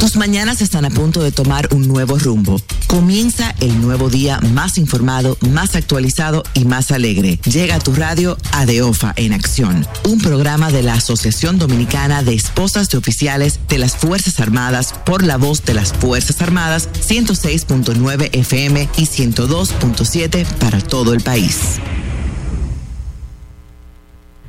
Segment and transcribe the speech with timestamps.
[0.00, 2.58] Tus mañanas están a punto de tomar un nuevo rumbo.
[2.86, 7.38] Comienza el nuevo día más informado, más actualizado y más alegre.
[7.44, 12.88] Llega a tu radio Adeofa en acción, un programa de la Asociación Dominicana de Esposas
[12.88, 18.88] de Oficiales de las Fuerzas Armadas por la voz de las Fuerzas Armadas 106.9 FM
[18.96, 21.78] y 102.7 para todo el país.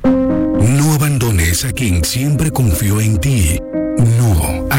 [0.02, 3.58] No abandones a quien siempre confió en ti.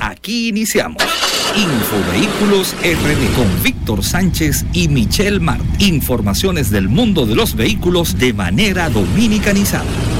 [0.00, 1.02] Aquí iniciamos.
[1.56, 5.62] Infovehículos RD con Víctor Sánchez y Michelle Mart.
[5.80, 10.11] Informaciones del mundo de los vehículos de manera dominicanizada.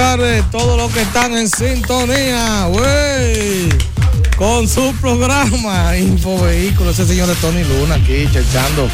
[0.00, 3.68] Tardes, todos los que están en sintonía, güey,
[4.38, 8.88] con su programa Infovehículos, ese señor de Tony Luna aquí, chechando.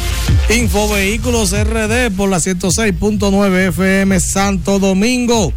[0.49, 5.53] Infovehículos RD por la 106.9 FM Santo Domingo,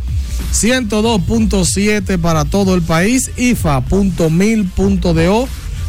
[0.52, 4.28] 102.7 para todo el país, IFA.mil.do.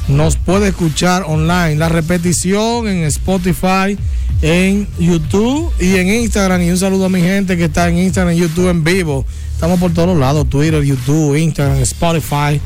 [0.08, 3.96] Nos puede escuchar online, la repetición en Spotify,
[4.42, 6.62] en YouTube y en Instagram.
[6.62, 9.26] Y un saludo a mi gente que está en Instagram y YouTube en vivo.
[9.54, 12.60] Estamos por todos lados, Twitter, YouTube, Instagram, Spotify.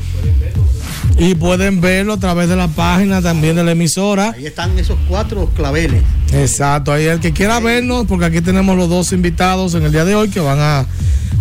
[1.18, 4.32] Y pueden verlo a través de la página también de la emisora.
[4.32, 6.02] Ahí están esos cuatro claveles.
[6.32, 10.04] Exacto, ahí el que quiera vernos, porque aquí tenemos los dos invitados en el día
[10.04, 10.86] de hoy que van a,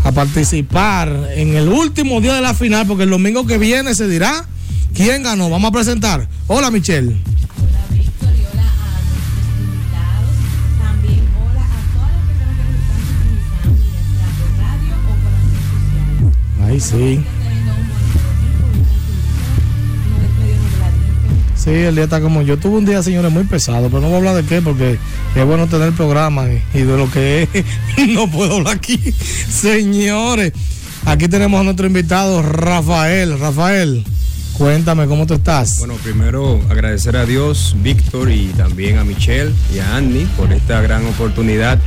[0.03, 4.07] a participar en el último día de la final, porque el domingo que viene se
[4.07, 4.45] dirá
[4.93, 5.49] quién ganó.
[5.49, 6.27] Vamos a presentar.
[6.47, 7.15] Hola, Michelle.
[16.79, 17.23] Sí.
[21.55, 22.57] Sí, el día está como yo.
[22.57, 24.99] Tuve un día, señores, muy pesado, pero no voy a hablar de qué, porque
[25.35, 28.99] es bueno tener programa y, y de lo que es, no puedo hablar aquí.
[29.49, 30.53] Señores,
[31.05, 33.39] aquí tenemos a nuestro invitado, Rafael.
[33.39, 34.03] Rafael
[34.57, 35.77] cuéntame cómo tú estás.
[35.79, 40.81] Bueno, primero agradecer a Dios, Víctor y también a Michelle y a Andy por esta
[40.81, 41.77] gran oportunidad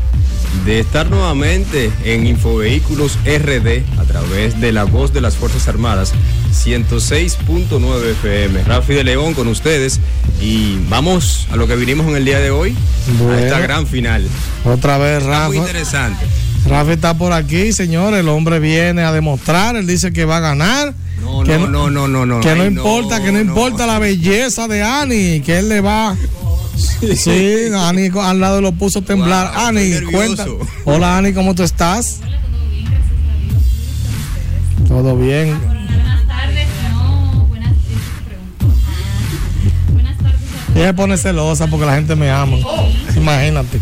[0.64, 6.12] de estar nuevamente en Infovehículos RD a través de la voz de las Fuerzas Armadas
[6.52, 8.62] 106.9 FM.
[8.64, 10.00] Rafi de León con ustedes
[10.40, 12.74] y vamos a lo que vinimos en el día de hoy,
[13.18, 13.32] Bueno.
[13.34, 14.26] a esta gran final.
[14.64, 15.48] Otra vez, Rafa.
[15.48, 16.24] muy interesante.
[16.66, 18.20] Rafa está por aquí, señores.
[18.20, 19.76] El hombre viene a demostrar.
[19.76, 20.94] Él dice que va a ganar.
[21.48, 22.40] No, que no, no, no, no, no.
[22.40, 26.14] Que no Ay, importa, que no, importa la belleza de Ani, que él le va.
[27.16, 29.52] Sí, Ani al lado lo puso a temblar.
[29.54, 30.46] Wow, Ani, cuenta.
[30.84, 32.20] Hola Ani, ¿cómo tú estás?
[34.86, 35.58] Todo bien.
[35.58, 37.72] Buenas tardes, no, buenas,
[39.92, 40.40] buenas tardes
[40.76, 42.58] a Ella pone celosa porque la gente me ama.
[43.16, 43.80] Imagínate.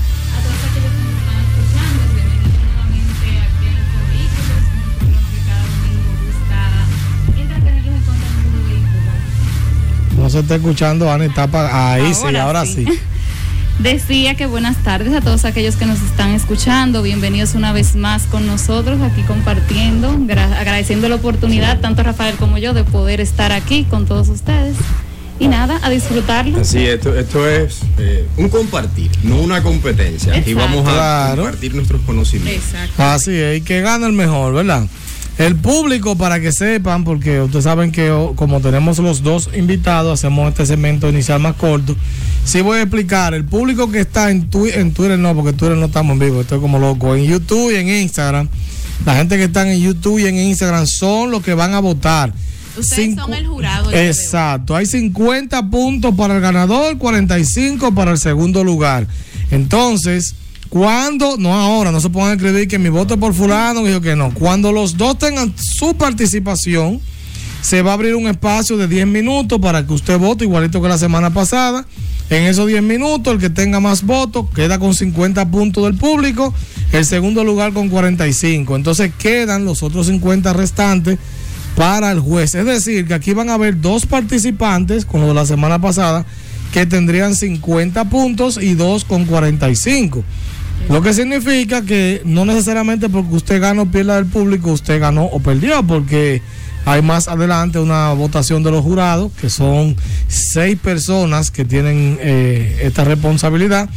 [10.36, 11.26] Se está escuchando, Ani.
[11.26, 12.84] Está pa- ahí sí, Ahora ahora sí.
[12.86, 12.86] sí.
[13.78, 17.02] Decía que buenas tardes a todos aquellos que nos están escuchando.
[17.02, 22.56] Bienvenidos una vez más con nosotros aquí compartiendo, gra- agradeciendo la oportunidad, tanto Rafael como
[22.56, 24.76] yo, de poder estar aquí con todos ustedes.
[25.38, 26.58] Y nada, a disfrutarlo.
[26.62, 30.32] Así, esto, esto es eh, un compartir, no una competencia.
[30.34, 30.76] Aquí Exacto.
[30.76, 31.42] vamos a Claro.
[31.42, 32.64] compartir nuestros conocimientos.
[32.72, 33.02] Exacto.
[33.02, 34.84] Así es, y que gana el mejor, ¿verdad?
[35.38, 40.18] El público, para que sepan, porque ustedes saben que oh, como tenemos los dos invitados,
[40.18, 41.94] hacemos este segmento inicial más corto.
[42.44, 45.76] Sí voy a explicar, el público que está en, Twi- en Twitter no, porque Twitter
[45.76, 47.14] no estamos en vivo, estoy como loco.
[47.14, 48.48] En YouTube y en Instagram,
[49.04, 52.32] la gente que está en YouTube y en Instagram son los que van a votar.
[52.78, 53.90] Ustedes son el jurado.
[53.92, 59.06] Exacto, hay 50 puntos para el ganador, 45 para el segundo lugar.
[59.50, 60.34] Entonces,
[60.68, 64.00] cuando, no ahora, no se pongan a escribir que mi voto es por fulano, dijo
[64.00, 64.32] que no.
[64.34, 67.00] Cuando los dos tengan su participación,
[67.62, 70.88] se va a abrir un espacio de 10 minutos para que usted vote, igualito que
[70.88, 71.84] la semana pasada.
[72.28, 76.52] En esos 10 minutos, el que tenga más votos queda con 50 puntos del público,
[76.92, 78.74] el segundo lugar con 45.
[78.74, 81.18] Entonces quedan los otros 50 restantes
[81.76, 82.54] para el juez.
[82.54, 86.26] Es decir, que aquí van a haber dos participantes, como la semana pasada,
[86.72, 90.24] que tendrían 50 puntos y dos con 45.
[90.88, 95.24] Lo que significa que no necesariamente porque usted gana o pierda del público, usted ganó
[95.24, 96.42] o perdió, porque
[96.84, 99.96] hay más adelante una votación de los jurados, que son
[100.28, 103.90] seis personas que tienen eh, esta responsabilidad.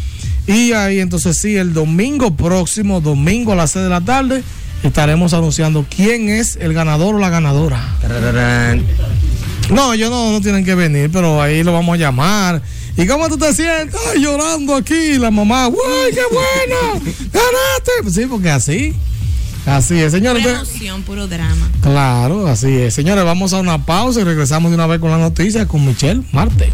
[0.47, 4.43] Y ahí entonces sí, el domingo próximo, domingo a las 6 de la tarde,
[4.81, 7.79] estaremos anunciando quién es el ganador o la ganadora.
[9.69, 12.63] No, ellos no, no tienen que venir, pero ahí lo vamos a llamar.
[12.99, 13.97] ¿Y cómo tú te sientes?
[14.11, 17.05] Ay, llorando aquí, la mamá, ¡guay, qué bueno!
[17.31, 17.91] ¡Ganaste!
[18.03, 18.93] Pues sí, porque así,
[19.65, 20.43] así es, señores.
[20.43, 21.71] Pura emoción, puro drama.
[21.81, 22.93] Claro, así es.
[22.93, 26.23] Señores, vamos a una pausa y regresamos de una vez con la noticia con Michelle
[26.33, 26.73] Marte.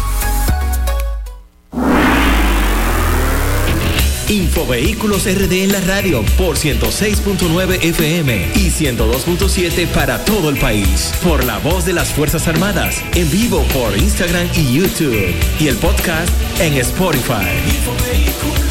[4.31, 11.11] Infovehículos RD en la radio por 106.9 FM y 102.7 para todo el país.
[11.21, 13.03] Por la voz de las Fuerzas Armadas.
[13.15, 15.35] En vivo por Instagram y YouTube.
[15.59, 18.70] Y el podcast en Spotify.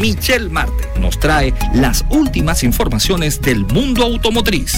[0.00, 4.72] Michelle Marte nos trae las últimas informaciones del mundo automotriz.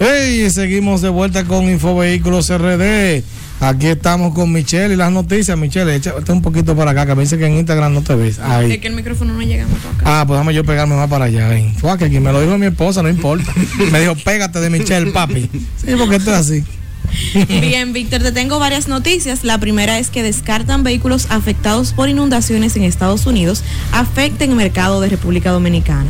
[0.00, 3.22] Hey, seguimos de vuelta con Infovehículos RD.
[3.60, 5.56] Aquí estamos con Michelle y las noticias.
[5.56, 8.40] Michelle, échate un poquito para acá, que me dice que en Instagram no te ves.
[8.40, 8.72] Ahí.
[8.72, 10.20] Es que el micrófono no llega para acá.
[10.20, 11.48] Ah, pues déjame yo pegarme más para allá.
[11.48, 11.72] Ven.
[11.76, 13.52] Fue que aquí me lo dijo mi esposa, no importa.
[13.92, 15.48] Me dijo, pégate de Michelle, papi.
[15.76, 16.64] Sí, porque esto es así.
[17.48, 19.44] Bien, Víctor, te tengo varias noticias.
[19.44, 23.62] La primera es que descartan vehículos afectados por inundaciones en Estados Unidos
[23.92, 26.08] afecten el mercado de República Dominicana.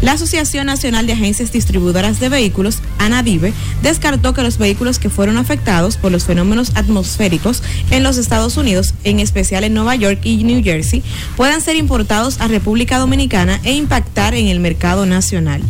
[0.00, 3.52] La Asociación Nacional de Agencias Distribuidoras de Vehículos, ANADIVE,
[3.82, 8.94] descartó que los vehículos que fueron afectados por los fenómenos atmosféricos en los Estados Unidos,
[9.02, 11.02] en especial en Nueva York y New Jersey,
[11.36, 15.62] puedan ser importados a República Dominicana e impactar en el mercado nacional.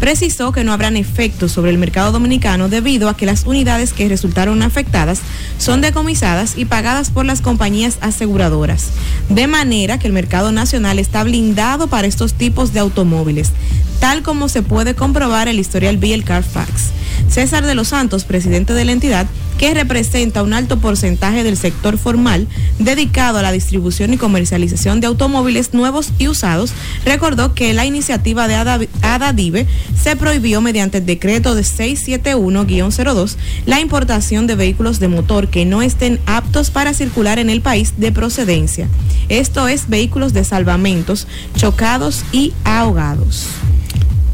[0.00, 4.08] Precisó que no habrán efectos sobre el mercado dominicano debido a que las unidades que
[4.08, 5.20] resultaron afectadas
[5.58, 8.88] son decomisadas y pagadas por las compañías aseguradoras,
[9.28, 13.52] de manera que el mercado nacional está blindado para estos tipos de automóviles
[14.00, 16.90] tal como se puede comprobar el historial el Carfax.
[17.28, 19.26] César de los Santos, presidente de la entidad,
[19.58, 22.46] que representa un alto porcentaje del sector formal
[22.78, 26.72] dedicado a la distribución y comercialización de automóviles nuevos y usados,
[27.04, 28.54] recordó que la iniciativa de
[29.02, 29.66] ADADIVE
[30.00, 33.36] se prohibió mediante el decreto de 671-02
[33.66, 37.94] la importación de vehículos de motor que no estén aptos para circular en el país
[37.96, 38.88] de procedencia.
[39.28, 43.48] Esto es vehículos de salvamentos, chocados y ahogados.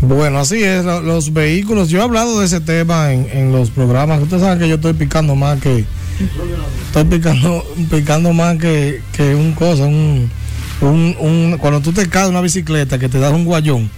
[0.02, 1.88] Bueno, así es, los vehículos.
[1.88, 4.20] Yo he hablado de ese tema en, los programas.
[4.20, 5.84] Ustedes saben que yo estoy picando más que.
[6.86, 10.28] Estoy picando, picando más que, un cosa, un,
[10.80, 13.88] un, Cuando tú te caes una bicicleta que te das un guayón.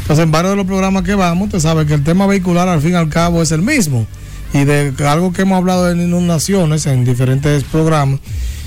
[0.00, 2.80] Entonces, en varios de los programas que vamos, usted sabe que el tema vehicular al
[2.80, 4.08] fin y al cabo es el mismo.
[4.52, 8.18] Y de algo que hemos hablado en inundaciones en diferentes programas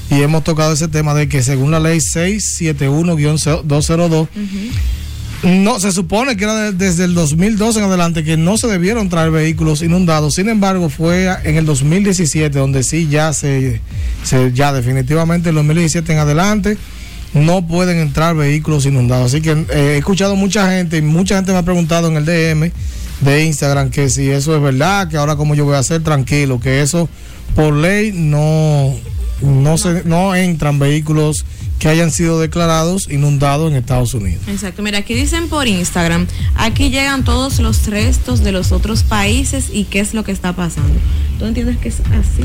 [0.09, 4.29] y hemos tocado ese tema de que según la ley 671-202,
[5.43, 9.29] no, se supone que era desde el 2012 en adelante que no se debieron traer
[9.29, 10.33] vehículos inundados.
[10.35, 13.81] Sin embargo, fue en el 2017 donde sí ya se,
[14.53, 16.77] ya definitivamente en el 2017 en adelante
[17.33, 19.27] no pueden entrar vehículos inundados.
[19.27, 22.25] Así que eh, he escuchado mucha gente y mucha gente me ha preguntado en el
[22.25, 22.71] DM
[23.21, 26.59] de Instagram que si eso es verdad, que ahora como yo voy a hacer tranquilo,
[26.59, 27.09] que eso
[27.55, 28.95] por ley no
[29.41, 31.45] no se no entran vehículos
[31.79, 34.41] que hayan sido declarados inundados en Estados Unidos.
[34.47, 39.67] Exacto, mira, aquí dicen por Instagram, aquí llegan todos los restos de los otros países
[39.71, 40.93] y qué es lo que está pasando.
[41.37, 42.43] ¿Tú entiendes que es así?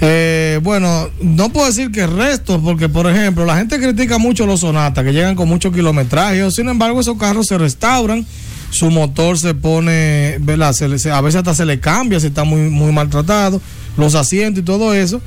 [0.00, 4.60] Eh, bueno, no puedo decir que restos, porque por ejemplo, la gente critica mucho los
[4.60, 8.26] sonatas que llegan con mucho kilometraje, sin embargo, esos carros se restauran,
[8.70, 10.74] su motor se pone, ¿verdad?
[10.80, 13.60] a veces hasta se le cambia si está muy, muy maltratado,
[13.96, 15.22] los asientos y todo eso.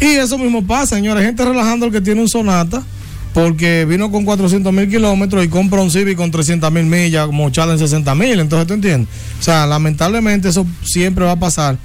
[0.00, 1.24] Y eso mismo pasa, señores.
[1.24, 2.82] Gente relajando el que tiene un Sonata
[3.34, 7.48] porque vino con 400 mil kilómetros y compra un Civic con 300 mil millas, como
[7.48, 8.38] en 60 mil.
[8.38, 9.08] Entonces, ¿tú entiendes?
[9.40, 11.76] O sea, lamentablemente eso siempre va a pasar.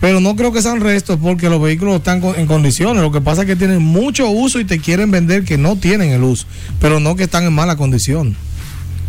[0.00, 3.02] Pero no creo que sean restos porque los vehículos están en condiciones.
[3.02, 6.10] Lo que pasa es que tienen mucho uso y te quieren vender que no tienen
[6.10, 6.46] el uso,
[6.80, 8.36] pero no que están en mala condición.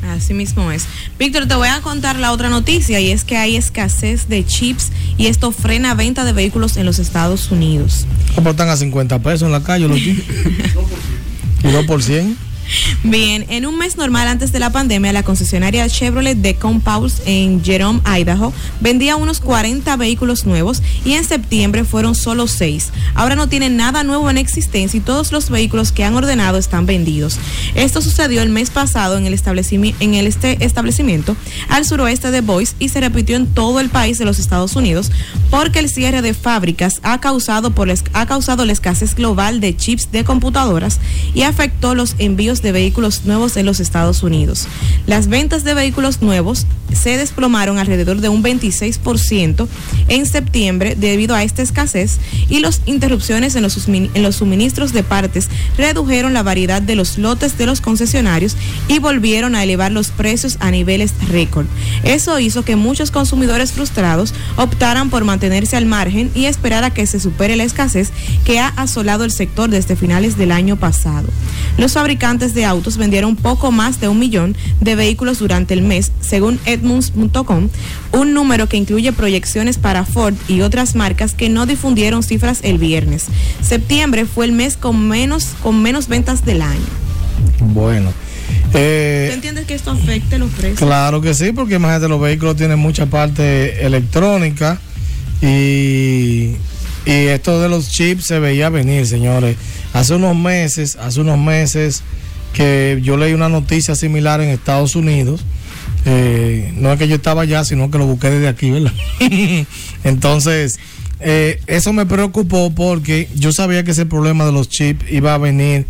[0.04, 0.86] Así mismo es.
[1.20, 4.92] Víctor, te voy a contar la otra noticia y es que hay escasez de chips
[5.18, 8.06] y esto frena venta de vehículos en los Estados Unidos.
[8.36, 10.24] ¿Cómo están a 50 pesos en la calle los chips?
[11.63, 12.47] ¿Y no por 100?
[13.04, 17.64] Bien, en un mes normal antes de la pandemia, la concesionaria Chevrolet de Compulse en
[17.64, 22.92] Jerome, Idaho, vendía unos 40 vehículos nuevos y en septiembre fueron solo 6.
[23.16, 26.86] Ahora no tienen nada nuevo en existencia y todos los vehículos que han ordenado están
[26.86, 27.38] vendidos.
[27.76, 29.40] Esto sucedió el mes pasado en el,
[30.00, 31.36] en el este establecimiento
[31.70, 35.12] al suroeste de Boise y se repitió en todo el país de los Estados Unidos
[35.50, 40.12] porque el cierre de fábricas ha causado, por, ha causado la escasez global de chips
[40.12, 41.00] de computadoras
[41.34, 44.68] y afectó los envíos de vehículos nuevos en los Estados Unidos.
[45.06, 49.68] Las ventas de vehículos nuevos se desplomaron alrededor de un 26%
[50.08, 52.18] en septiembre debido a esta escasez
[52.50, 57.18] y las interrupciones en los, en los suministros de partes redujeron la variedad de los
[57.18, 58.56] lotes de los concesionarios
[58.88, 61.66] y volvieron a elevar los precios a niveles récord.
[62.04, 67.06] Eso hizo que muchos consumidores frustrados optaran por mantenerse al margen y esperar a que
[67.06, 68.12] se supere la escasez
[68.46, 71.28] que ha asolado el sector desde finales del año pasado.
[71.78, 76.12] Los fabricantes de autos vendieron poco más de un millón de vehículos durante el mes,
[76.22, 77.70] según Edmunds.com,
[78.12, 82.77] un número que incluye proyecciones para Ford y otras marcas que no difundieron cifras el
[82.77, 83.25] viernes.
[83.62, 86.80] Septiembre fue el mes con menos, con menos ventas del año.
[87.60, 88.12] Bueno.
[88.74, 90.80] Eh, ¿Tú entiendes que esto afecte los precios?
[90.80, 94.80] Claro que sí, porque imagínate, los vehículos tienen mucha parte electrónica
[95.42, 96.56] y
[97.08, 99.56] y esto de los chips se veía venir, señores.
[99.94, 102.04] Hace unos meses, hace unos meses
[102.54, 105.42] que yo leí una noticia similar en Estados Unidos.
[106.06, 108.94] Eh, no es que yo estaba allá, sino que lo busqué desde aquí, ¿verdad?
[110.04, 110.80] Entonces,
[111.20, 115.38] eh, eso me preocupó porque yo sabía que ese problema de los chips iba a
[115.38, 115.86] venir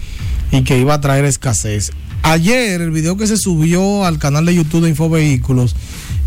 [0.51, 1.91] y que iba a traer escasez.
[2.23, 5.75] Ayer el video que se subió al canal de YouTube de Infovehículos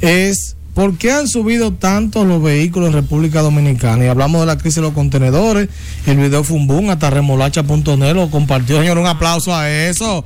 [0.00, 4.02] es ¿Por qué han subido tanto los vehículos en República Dominicana?
[4.02, 5.68] Y hablamos de la crisis de los contenedores.
[6.06, 8.78] El video fue un boom, hasta remolacha.net lo compartió.
[8.78, 10.25] Señor, un aplauso a eso.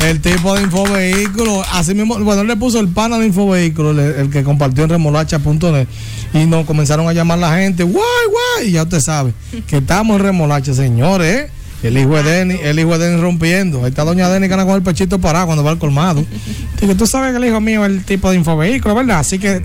[0.00, 1.64] El tipo de Infovehículos.
[1.70, 4.90] Así mismo, bueno, él le puso el pana de Infovehículos, el, el que compartió en
[4.90, 5.86] remolacha.net.
[6.34, 7.84] Y nos comenzaron a llamar la gente.
[7.84, 8.70] Guay, guay.
[8.70, 9.34] Y ya usted sabe
[9.68, 11.48] que estamos en remolacha, señores.
[11.82, 13.84] El hijo de Denny, el hijo de Denny rompiendo.
[13.84, 16.24] Ahí está doña Denny que anda con el pechito parado cuando va al colmado.
[16.80, 19.20] Que tú sabes que el hijo mío es el tipo de infovehículo, ¿verdad?
[19.20, 19.62] Así que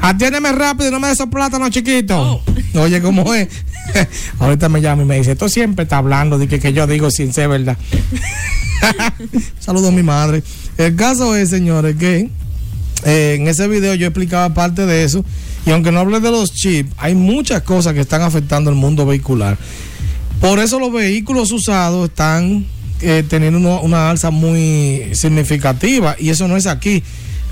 [0.00, 2.40] atiéndeme rápido y no me des esos plátanos chiquitos.
[2.74, 3.48] Oye, ¿cómo es?
[4.38, 7.10] Ahorita me llama y me dice, tú siempre está hablando de que, que yo digo
[7.10, 7.76] sin ser verdad.
[9.58, 10.42] Saludos a mi madre.
[10.78, 12.30] El caso es, señores, que
[13.04, 15.24] eh, en ese video yo explicaba parte de eso.
[15.64, 19.04] Y aunque no hable de los chips, hay muchas cosas que están afectando el mundo
[19.04, 19.58] vehicular.
[20.40, 22.66] Por eso los vehículos usados están
[23.00, 27.02] eh, teniendo una, alza muy significativa y eso no es aquí.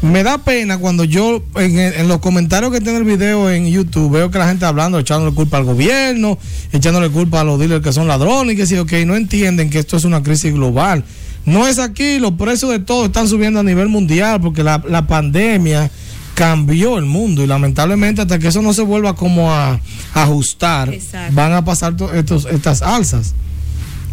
[0.03, 4.31] Me da pena cuando yo en, los comentarios que tiene el video en YouTube veo
[4.31, 6.39] que la gente hablando, echándole culpa al gobierno,
[6.73, 9.79] echándole culpa a los dealers que son ladrones y que sí, ok, no entienden que
[9.79, 11.05] esto es una crisis global.
[11.47, 15.91] No es aquí, los precios de todo están subiendo a nivel mundial porque la pandemia
[16.35, 19.73] cambió el mundo y lamentablemente hasta que eso no se vuelva como a,
[20.15, 21.35] a ajustar, Exacto.
[21.35, 23.35] van a pasar to- estos, estas alzas.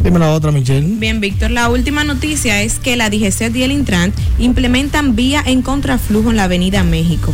[0.02, 0.96] Dime la otra, Michelle.
[0.98, 5.62] Bien, Víctor, la última noticia es que la DGCET y el Intran implementan vía en
[5.62, 7.32] contraflujo en la Avenida México.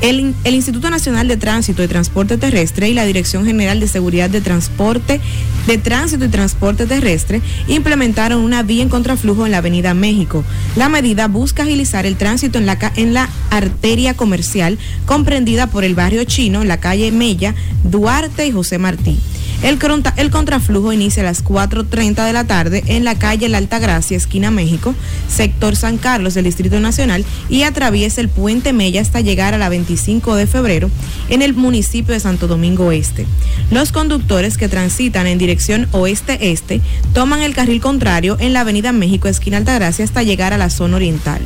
[0.00, 3.88] El, in- el Instituto Nacional de Tránsito y Transporte Terrestre y la Dirección General de
[3.88, 5.20] Seguridad de Transporte,
[5.66, 10.44] de Tránsito y Transporte Terrestre implementaron una vía en contraflujo en la Avenida México.
[10.76, 15.94] La medida busca agilizar el tránsito en la, en la arteria comercial comprendida por el
[15.94, 19.18] barrio chino, la calle Mella, Duarte y José Martí.
[19.62, 24.50] El, contraflujo inicia a las 4.30 de la tarde en la calle La Altagracia, esquina
[24.50, 24.94] México,
[25.28, 29.68] sector San Carlos del Distrito Nacional y atraviesa el puente Mella hasta llegar a la
[29.68, 30.90] 25 de febrero
[31.30, 33.26] en el municipio de Santo Domingo Este.
[33.70, 36.80] Los conductores que transitan en dirección oeste-este
[37.12, 40.96] toman el carril contrario en la avenida México, esquina Altagracia, hasta llegar a la zona
[40.96, 41.40] oriental.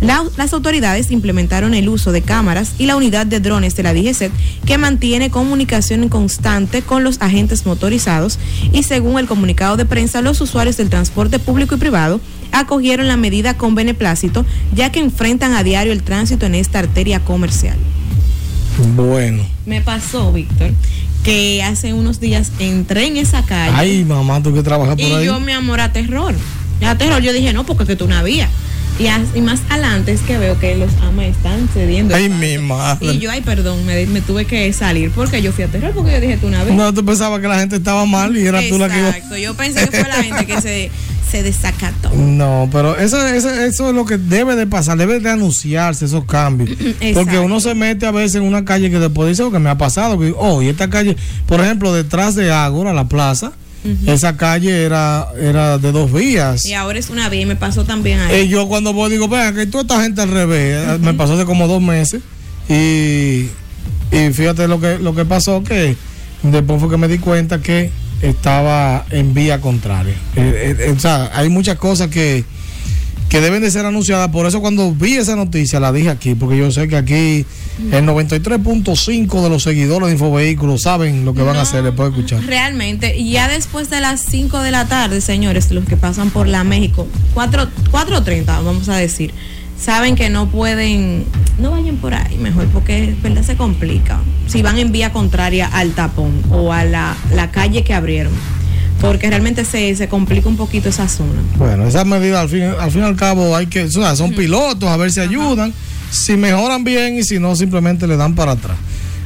[0.00, 3.92] La- las autoridades implementaron el uso de cámaras y la unidad de drones de la
[3.92, 4.32] DGCET
[4.64, 8.38] que mantiene comunicación constante con los agentes motorizados
[8.72, 12.20] y según el comunicado de prensa los usuarios del transporte público y privado
[12.52, 17.20] acogieron la medida con beneplácito ya que enfrentan a diario el tránsito en esta arteria
[17.20, 17.76] comercial.
[18.96, 19.44] Bueno.
[19.66, 20.70] Me pasó, Víctor,
[21.22, 25.12] que hace unos días entré en esa calle Ay, mamá, tú que trabajas por y
[25.12, 25.26] ahí.
[25.26, 26.34] yo me amor a terror.
[26.86, 28.48] A terror yo dije, no, porque que tú no había.
[29.00, 32.14] Y, as- y más adelante es que veo que los amas están cediendo.
[32.14, 33.14] Ay, mi madre.
[33.14, 36.12] Y yo, ay, perdón, me, me tuve que salir porque yo fui a terror porque
[36.12, 36.74] yo dije, tú una vez.
[36.74, 39.00] No, tú pensabas que la gente estaba mal y era tú la que.
[39.08, 40.90] Exacto, yo pensé que fue la gente que se,
[41.30, 42.10] se desacató.
[42.14, 46.26] No, pero eso, eso, eso es lo que debe de pasar, debe de anunciarse esos
[46.26, 46.68] cambios.
[46.76, 47.42] Porque Exacto.
[47.42, 49.78] uno se mete a veces en una calle que después dice lo que me ha
[49.78, 50.18] pasado.
[50.18, 53.52] Que, oh, y esta calle, por ejemplo, detrás de Ágora, la plaza,
[54.06, 56.64] Esa calle era, era de dos vías.
[56.66, 58.42] Y ahora es una vía y me pasó también ahí.
[58.42, 61.00] Y yo cuando voy digo, vean que toda esta gente al revés.
[61.00, 62.20] Me pasó hace como dos meses.
[62.68, 63.48] Y,
[64.12, 65.96] y fíjate lo que, lo que pasó, que
[66.42, 67.90] después fue que me di cuenta que
[68.22, 70.14] estaba en vía contraria.
[70.36, 72.44] Eh, eh, o sea, hay muchas cosas que,
[73.30, 74.28] que deben de ser anunciadas.
[74.28, 77.46] Por eso cuando vi esa noticia la dije aquí, porque yo sé que aquí
[77.92, 82.18] el 93.5 de los seguidores de Infovehículos saben lo que van a hacer después de
[82.18, 82.44] escuchar.
[82.44, 86.64] Realmente, ya después de las 5 de la tarde, señores, los que pasan por la
[86.64, 89.32] México, 4 4.30, vamos a decir,
[89.78, 91.24] saben que no pueden,
[91.60, 94.20] no vayan por ahí mejor, porque verdad se complica.
[94.48, 98.32] Si van en vía contraria al tapón o a la, la calle que abrieron,
[99.00, 101.40] porque realmente se, se complica un poquito esa zona.
[101.56, 104.32] Bueno, esas medidas al fin, al fin y al cabo hay que, o sea, son
[104.32, 105.72] pilotos, a ver si ayudan,
[106.10, 108.76] si mejoran bien y si no, simplemente le dan para atrás.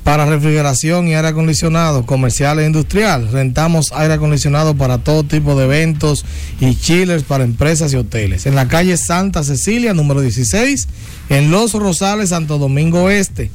[0.08, 3.30] para refrigeración y aire acondicionado comercial e industrial.
[3.30, 6.24] Rentamos aire acondicionado para todo tipo de eventos
[6.60, 8.46] y chillers para empresas y hoteles.
[8.46, 10.88] En la calle Santa Cecilia, número 16,
[11.28, 13.50] en Los Rosales, Santo Domingo Este,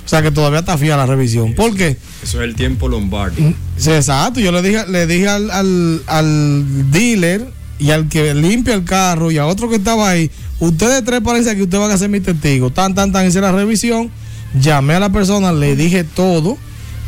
[0.03, 1.53] O sea que todavía está fía la revisión.
[1.53, 1.95] ¿Por qué?
[2.23, 3.55] Eso es el tiempo Lombardi.
[3.77, 4.39] Sí, exacto.
[4.39, 7.45] Yo le dije, le dije al, al, al dealer
[7.81, 11.55] y al que limpia el carro y a otro que estaba ahí, ustedes tres parece
[11.55, 12.71] que ustedes van a ser mis testigos.
[12.75, 14.11] Tan, tan, tan, hice la revisión.
[14.53, 16.59] Llamé a la persona, le dije todo,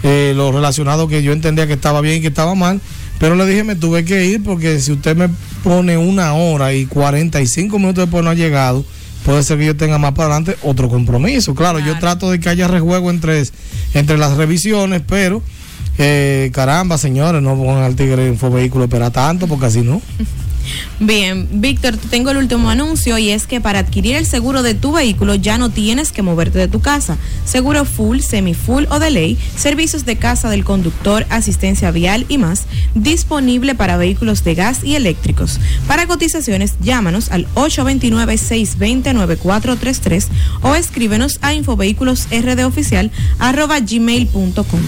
[0.01, 2.81] eh, lo relacionado que yo entendía que estaba bien y que estaba mal.
[3.19, 5.29] Pero le dije, me tuve que ir porque si usted me
[5.63, 8.83] pone una hora y 45 minutos después no ha llegado,
[9.23, 11.53] puede ser que yo tenga más para adelante otro compromiso.
[11.53, 13.43] Claro, yo trato de que haya rejuego entre,
[13.93, 15.43] entre las revisiones, pero
[15.99, 20.01] eh, caramba, señores, no pongan al tigre en vehículo espera tanto porque así no.
[20.99, 24.73] Bien, Víctor, te tengo el último anuncio y es que para adquirir el seguro de
[24.73, 27.17] tu vehículo ya no tienes que moverte de tu casa.
[27.45, 32.63] Seguro full, semi-full o de ley, servicios de casa del conductor, asistencia vial y más,
[32.95, 35.59] disponible para vehículos de gas y eléctricos.
[35.87, 40.27] Para cotizaciones, llámanos al 829-620-9433
[40.61, 41.53] o escríbenos a
[43.79, 44.81] gmail.com.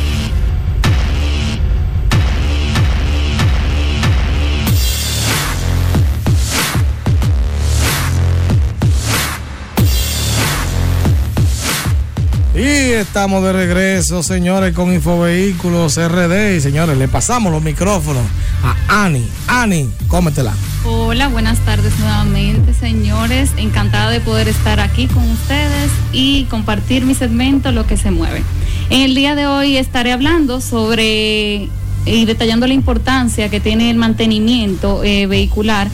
[13.01, 16.55] Estamos de regreso, señores, con Infovehículos RD.
[16.55, 18.23] Y señores, le pasamos los micrófonos
[18.63, 19.27] a Ani.
[19.47, 20.53] Ani, cómetela.
[20.85, 23.51] Hola, buenas tardes nuevamente, señores.
[23.57, 28.43] Encantada de poder estar aquí con ustedes y compartir mi segmento Lo que se mueve.
[28.89, 31.69] En el día de hoy estaré hablando sobre
[32.05, 35.87] y detallando la importancia que tiene el mantenimiento eh, vehicular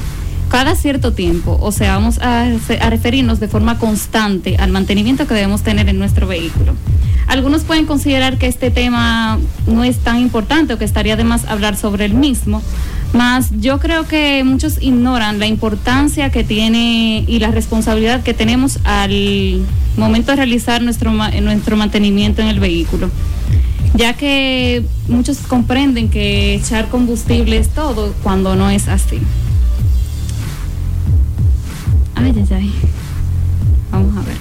[0.49, 1.57] cada cierto tiempo.
[1.61, 2.45] O sea, vamos a,
[2.89, 6.73] referirnos de forma constante al mantenimiento que debemos tener en nuestro vehículo.
[7.27, 11.45] Algunos pueden considerar que este tema no es tan importante o que estaría de más
[11.45, 12.61] hablar sobre el mismo,
[13.11, 18.79] mas yo creo que muchos ignoran la importancia que tiene y la responsabilidad que tenemos
[18.85, 19.61] al
[19.97, 23.09] momento de realizar nuestro, nuestro mantenimiento en el vehículo
[23.97, 29.19] ya que muchos comprenden que echar combustible es todo cuando no es así.
[32.17, 32.73] Ay, ay, ay.
[33.91, 34.37] Vamos a ver.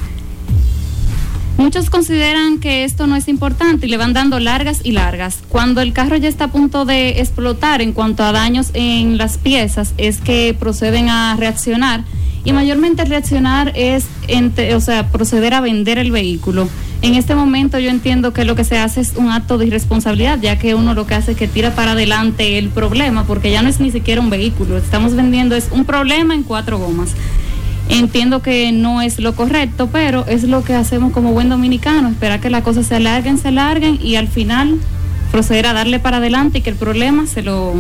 [1.59, 5.39] Muchos consideran que esto no es importante y le van dando largas y largas.
[5.49, 9.39] Cuando el carro ya está a punto de explotar en cuanto a daños en las
[9.39, 12.05] piezas, es que proceden a reaccionar
[12.45, 14.07] y mayormente reaccionar es,
[14.75, 16.69] o sea, proceder a vender el vehículo.
[17.03, 20.39] En este momento yo entiendo que lo que se hace es un acto de irresponsabilidad,
[20.41, 23.63] ya que uno lo que hace es que tira para adelante el problema, porque ya
[23.63, 27.11] no es ni siquiera un vehículo, estamos vendiendo es un problema en cuatro gomas.
[27.89, 32.41] Entiendo que no es lo correcto, pero es lo que hacemos como buen dominicano, esperar
[32.41, 34.79] que las cosas se alarguen, se alarguen y al final
[35.31, 37.75] proceder a darle para adelante y que el problema se lo,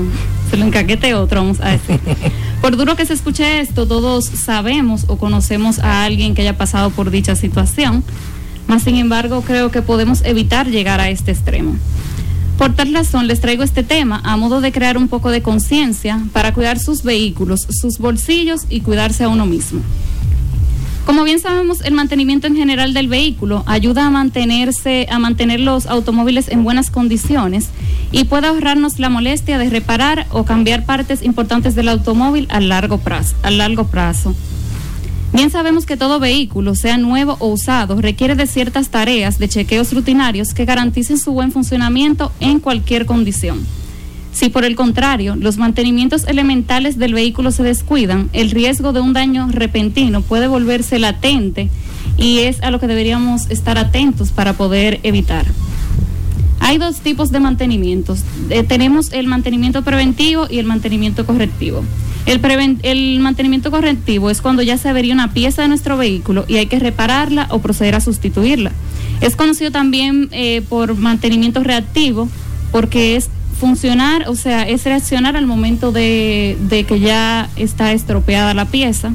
[0.51, 2.01] se lo encaquete otro, vamos a decir.
[2.61, 6.91] Por duro que se escuche esto, todos sabemos o conocemos a alguien que haya pasado
[6.91, 8.03] por dicha situación,
[8.67, 11.77] más sin embargo creo que podemos evitar llegar a este extremo.
[12.59, 16.21] Por tal razón les traigo este tema a modo de crear un poco de conciencia
[16.33, 19.83] para cuidar sus vehículos, sus bolsillos y cuidarse a uno mismo.
[21.05, 25.87] Como bien sabemos, el mantenimiento en general del vehículo ayuda a mantenerse, a mantener los
[25.87, 27.69] automóviles en buenas condiciones
[28.11, 32.99] y puede ahorrarnos la molestia de reparar o cambiar partes importantes del automóvil a largo
[32.99, 33.37] plazo.
[33.43, 34.35] A largo plazo.
[35.37, 39.93] Bien sabemos que todo vehículo, sea nuevo o usado, requiere de ciertas tareas de chequeos
[39.93, 43.67] rutinarios que garanticen su buen funcionamiento en cualquier condición.
[44.33, 49.13] Si por el contrario los mantenimientos elementales del vehículo se descuidan, el riesgo de un
[49.13, 51.69] daño repentino puede volverse latente
[52.17, 55.45] y es a lo que deberíamos estar atentos para poder evitar.
[56.61, 58.21] Hay dos tipos de mantenimientos.
[58.49, 61.85] Eh, tenemos el mantenimiento preventivo y el mantenimiento correctivo.
[62.27, 66.67] El, mantenimiento correctivo es cuando ya se avería una pieza de nuestro vehículo y hay
[66.67, 68.73] que repararla o proceder a sustituirla.
[69.21, 72.29] Es conocido también eh, por mantenimiento reactivo
[72.73, 78.55] porque es funcionar, o sea, es reaccionar al momento de, de que ya está estropeada
[78.55, 79.13] la pieza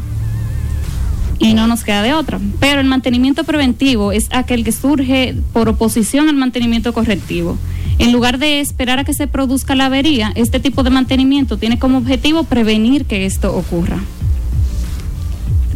[1.37, 2.39] y no nos queda de otra.
[2.59, 7.57] Pero el mantenimiento preventivo es aquel que surge por oposición al mantenimiento correctivo.
[8.01, 11.77] En lugar de esperar a que se produzca la avería, este tipo de mantenimiento tiene
[11.77, 13.99] como objetivo prevenir que esto ocurra.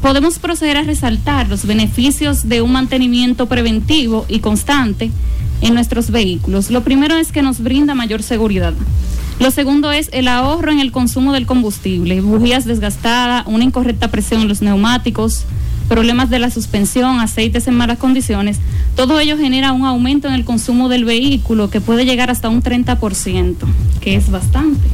[0.01, 5.11] Podemos proceder a resaltar los beneficios de un mantenimiento preventivo y constante
[5.61, 6.71] en nuestros vehículos.
[6.71, 8.73] Lo primero es que nos brinda mayor seguridad.
[9.39, 14.41] Lo segundo es el ahorro en el consumo del combustible, bujías desgastadas, una incorrecta presión
[14.41, 15.43] en los neumáticos,
[15.87, 18.59] problemas de la suspensión, aceites en malas condiciones,
[18.95, 22.61] todo ello genera un aumento en el consumo del vehículo que puede llegar hasta un
[22.61, 23.55] 30%,
[24.01, 24.87] que es bastante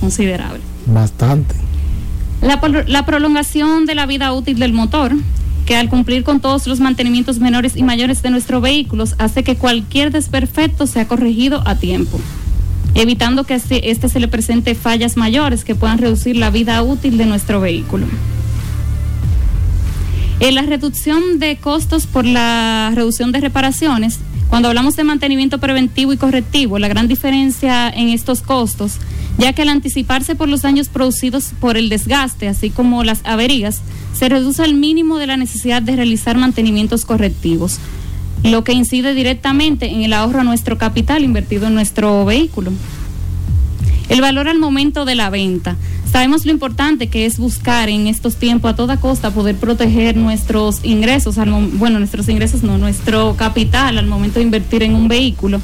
[0.00, 0.60] considerable.
[0.86, 1.54] Bastante.
[2.40, 5.12] La, la prolongación de la vida útil del motor,
[5.66, 9.56] que al cumplir con todos los mantenimientos menores y mayores de nuestros vehículos hace que
[9.56, 12.20] cualquier desperfecto sea corregido a tiempo
[12.94, 17.26] evitando que este se le presente fallas mayores que puedan reducir la vida útil de
[17.26, 18.06] nuestro vehículo.
[20.40, 26.12] En la reducción de costos por la reducción de reparaciones, cuando hablamos de mantenimiento preventivo
[26.12, 28.98] y correctivo, la gran diferencia en estos costos,
[29.36, 33.82] ya que al anticiparse por los daños producidos por el desgaste, así como las averías,
[34.14, 37.78] se reduce al mínimo de la necesidad de realizar mantenimientos correctivos,
[38.44, 42.70] lo que incide directamente en el ahorro a nuestro capital invertido en nuestro vehículo.
[44.08, 45.76] El valor al momento de la venta.
[46.10, 50.84] Sabemos lo importante que es buscar en estos tiempos a toda costa poder proteger nuestros
[50.84, 51.36] ingresos,
[51.74, 55.60] bueno, nuestros ingresos no, nuestro capital al momento de invertir en un vehículo.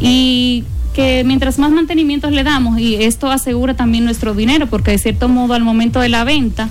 [0.00, 4.98] Y que mientras más mantenimientos le damos, y esto asegura también nuestro dinero, porque de
[4.98, 6.68] cierto modo al momento de la venta,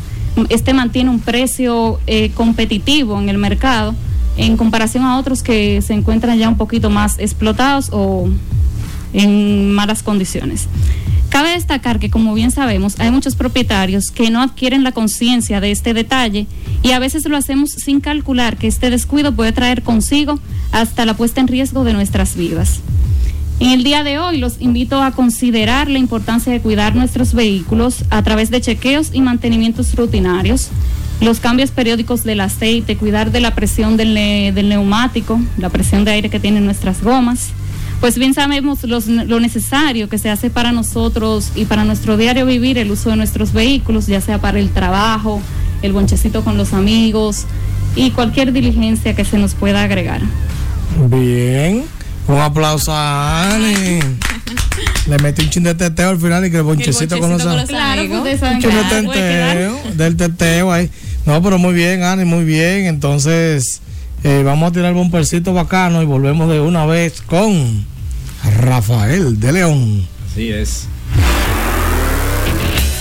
[0.50, 3.96] este mantiene un precio eh, competitivo en el mercado
[4.38, 8.30] en comparación a otros que se encuentran ya un poquito más explotados o
[9.14, 10.68] en malas condiciones.
[11.34, 15.72] Cabe destacar que, como bien sabemos, hay muchos propietarios que no adquieren la conciencia de
[15.72, 16.46] este detalle
[16.84, 20.40] y a veces lo hacemos sin calcular que este descuido puede traer consigo
[20.72, 22.82] hasta la puesta en riesgo de nuestras vidas.
[23.60, 28.06] En el día de hoy los invito a considerar la importancia de cuidar nuestros vehículos
[28.12, 30.70] a través de chequeos y mantenimientos rutinarios,
[31.20, 34.14] los cambios periódicos del aceite, cuidar de la presión del,
[34.70, 37.54] neumático, la presión de aire que tienen nuestras gomas,
[38.04, 42.46] pues bien sabemos los- lo necesario que se hace para nosotros y para nuestro diario
[42.46, 45.42] vivir el uso de nuestros vehículos, ya sea para el trabajo,
[45.82, 47.46] el bonchecito con los amigos
[47.96, 50.20] y cualquier diligencia que se nos pueda agregar.
[51.10, 51.86] Bien.
[52.28, 54.00] Un aplauso a Ani.
[55.08, 57.70] Le metí un chin de teteo al final y que el bonchecito con los amigos.
[57.70, 60.90] Claro, pues Un chin de teteo, del teteo ahí.
[61.26, 62.86] No, pero muy bien, Ani, muy bien.
[62.86, 63.80] Entonces,
[64.26, 67.93] eh, vamos a tirar el bompercito bacano y volvemos de una vez con
[68.58, 70.08] Rafael de León.
[70.30, 70.88] Así es.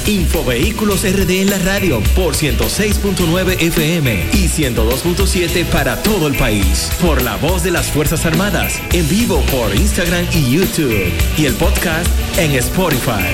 [0.06, 6.90] Infovehículos RD en la radio por 106.9 FM y 102.7 para todo el país.
[7.00, 8.80] Por la voz de las Fuerzas Armadas.
[8.92, 11.12] En vivo por Instagram y YouTube.
[11.38, 13.30] Y el podcast en Spotify.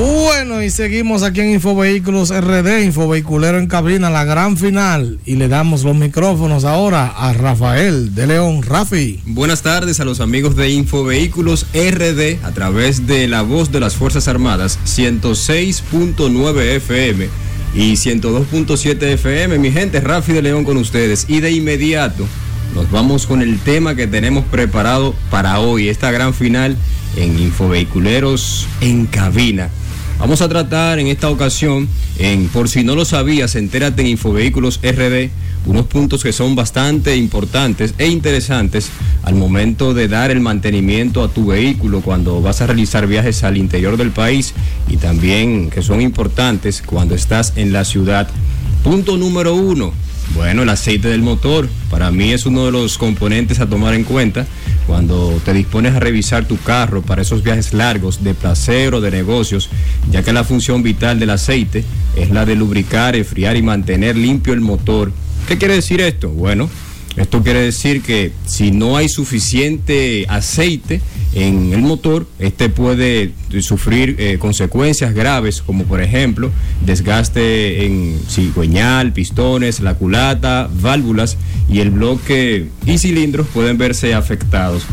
[0.00, 5.18] Bueno, y seguimos aquí en Infovehículos RD, Infovehiculero en cabina, la gran final.
[5.26, 8.62] Y le damos los micrófonos ahora a Rafael de León.
[8.62, 9.20] Rafi.
[9.26, 13.94] Buenas tardes a los amigos de Infovehículos RD a través de la voz de las
[13.94, 17.28] Fuerzas Armadas 106.9 FM
[17.74, 19.58] y 102.7 FM.
[19.58, 21.26] Mi gente, Rafi de León con ustedes.
[21.28, 22.26] Y de inmediato
[22.74, 26.78] nos vamos con el tema que tenemos preparado para hoy, esta gran final
[27.16, 29.68] en Infovehiculeros en cabina.
[30.20, 34.78] Vamos a tratar en esta ocasión, en por si no lo sabías, entérate en Infovehículos
[34.82, 35.30] RD,
[35.64, 38.90] unos puntos que son bastante importantes e interesantes
[39.22, 43.56] al momento de dar el mantenimiento a tu vehículo cuando vas a realizar viajes al
[43.56, 44.52] interior del país
[44.88, 48.28] y también que son importantes cuando estás en la ciudad.
[48.84, 49.94] Punto número uno,
[50.34, 54.04] bueno, el aceite del motor para mí es uno de los componentes a tomar en
[54.04, 54.46] cuenta
[54.86, 59.10] cuando te dispones a revisar tu carro para esos viajes largos de placer o de
[59.10, 59.70] negocios,
[60.10, 61.84] ya que la función vital del aceite
[62.16, 65.12] es la de lubricar, enfriar y mantener limpio el motor.
[65.46, 66.28] ¿Qué quiere decir esto?
[66.30, 66.70] Bueno,
[67.16, 71.00] esto quiere decir que si no hay suficiente aceite
[71.34, 76.50] en el motor, este puede sufrir eh, consecuencias graves, como por ejemplo
[76.84, 81.36] desgaste en cigüeñal, pistones, la culata, válvulas
[81.68, 84.84] y el bloque y cilindros pueden verse afectados.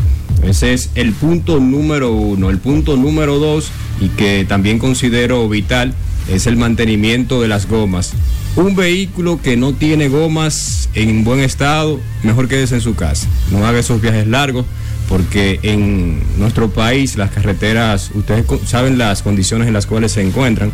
[0.42, 2.50] Ese es el punto número uno.
[2.50, 5.94] El punto número dos, y que también considero vital,
[6.30, 8.12] es el mantenimiento de las gomas.
[8.58, 13.28] Un vehículo que no tiene gomas en buen estado, mejor quédese en su casa.
[13.52, 14.66] No haga esos viajes largos
[15.08, 20.72] porque en nuestro país las carreteras, ustedes saben las condiciones en las cuales se encuentran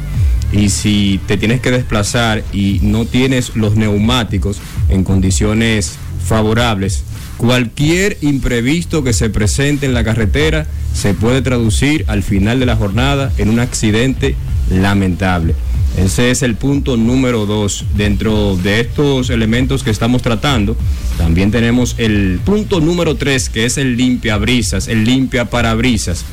[0.51, 7.05] y si te tienes que desplazar y no tienes los neumáticos en condiciones favorables,
[7.37, 12.77] cualquier imprevisto que se presente en la carretera se puede traducir al final de la
[12.77, 14.37] jornada en un accidente
[14.71, 15.55] lamentable.
[15.97, 17.85] Ese es el punto número dos.
[17.97, 20.77] Dentro de estos elementos que estamos tratando,
[21.19, 26.25] también tenemos el punto número tres, que es el limpia brisas, el limpia parabrisas.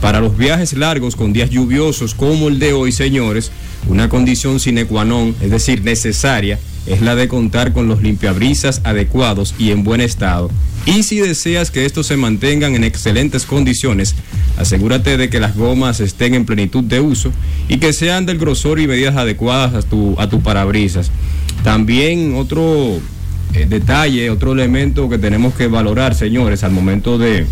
[0.00, 3.50] Para los viajes largos con días lluviosos como el de hoy, señores,
[3.88, 8.80] una condición sine qua non, es decir, necesaria, es la de contar con los limpiabrisas
[8.84, 10.50] adecuados y en buen estado.
[10.86, 14.14] Y si deseas que estos se mantengan en excelentes condiciones,
[14.56, 17.30] asegúrate de que las gomas estén en plenitud de uso
[17.68, 21.10] y que sean del grosor y medidas adecuadas a tu, a tu parabrisas.
[21.62, 22.98] También otro
[23.54, 27.46] eh, detalle, otro elemento que tenemos que valorar, señores, al momento de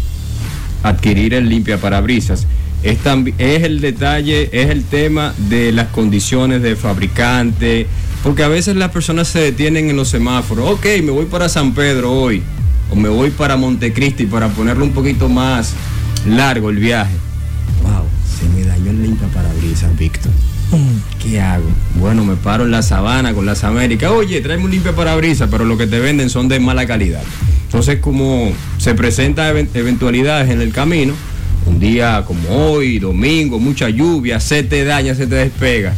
[0.83, 2.47] adquirir el limpia parabrisas
[2.83, 2.99] es,
[3.39, 7.87] es el detalle, es el tema de las condiciones de fabricante,
[8.27, 11.75] porque a veces las personas se detienen en los semáforos, ok, me voy para San
[11.75, 12.43] Pedro hoy,
[12.91, 15.75] o me voy para Montecristi para ponerlo un poquito más
[16.27, 17.15] largo el viaje.
[17.85, 18.03] Wow,
[18.37, 20.33] se me dañó el limpia parabrisas, Víctor.
[21.23, 21.69] ¿Qué hago?
[22.01, 24.11] Bueno, me paro en la sabana con las Américas.
[24.11, 27.23] Oye, tráeme un limpia parabrisas, pero lo que te venden son de mala calidad.
[27.67, 31.15] Entonces, como se presentan even- eventualidades en el camino,
[31.65, 35.95] un día como hoy, domingo, mucha lluvia, se te daña, se te despega.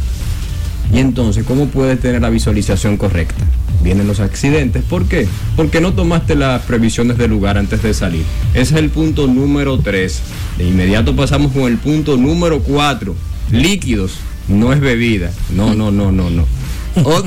[0.93, 3.43] Y entonces, ¿cómo puedes tener la visualización correcta?
[3.83, 4.83] Vienen los accidentes.
[4.83, 5.27] ¿Por qué?
[5.55, 8.23] Porque no tomaste las previsiones del lugar antes de salir.
[8.53, 10.21] Ese es el punto número 3.
[10.57, 13.15] De inmediato pasamos con el punto número 4.
[13.51, 14.13] Líquidos.
[14.47, 15.31] No es bebida.
[15.55, 16.45] No, no, no, no, no.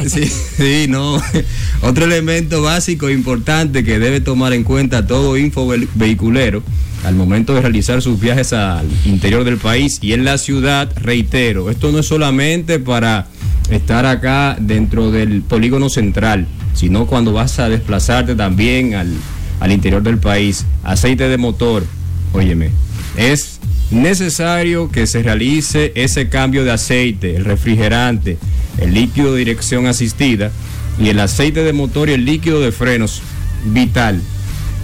[0.08, 1.22] Sí, sí, no.
[1.82, 6.62] Otro elemento básico e importante que debe tomar en cuenta todo info ve- vehiculero
[7.04, 11.70] al momento de realizar sus viajes al interior del país y en la ciudad, reitero,
[11.70, 13.26] esto no es solamente para
[13.70, 19.12] estar acá dentro del polígono central, sino cuando vas a desplazarte también al,
[19.60, 20.66] al interior del país.
[20.82, 21.84] Aceite de motor,
[22.32, 22.70] óyeme,
[23.16, 23.60] es
[23.90, 28.38] necesario que se realice ese cambio de aceite, el refrigerante,
[28.78, 30.50] el líquido de dirección asistida
[30.98, 33.22] y el aceite de motor y el líquido de frenos
[33.66, 34.20] vital.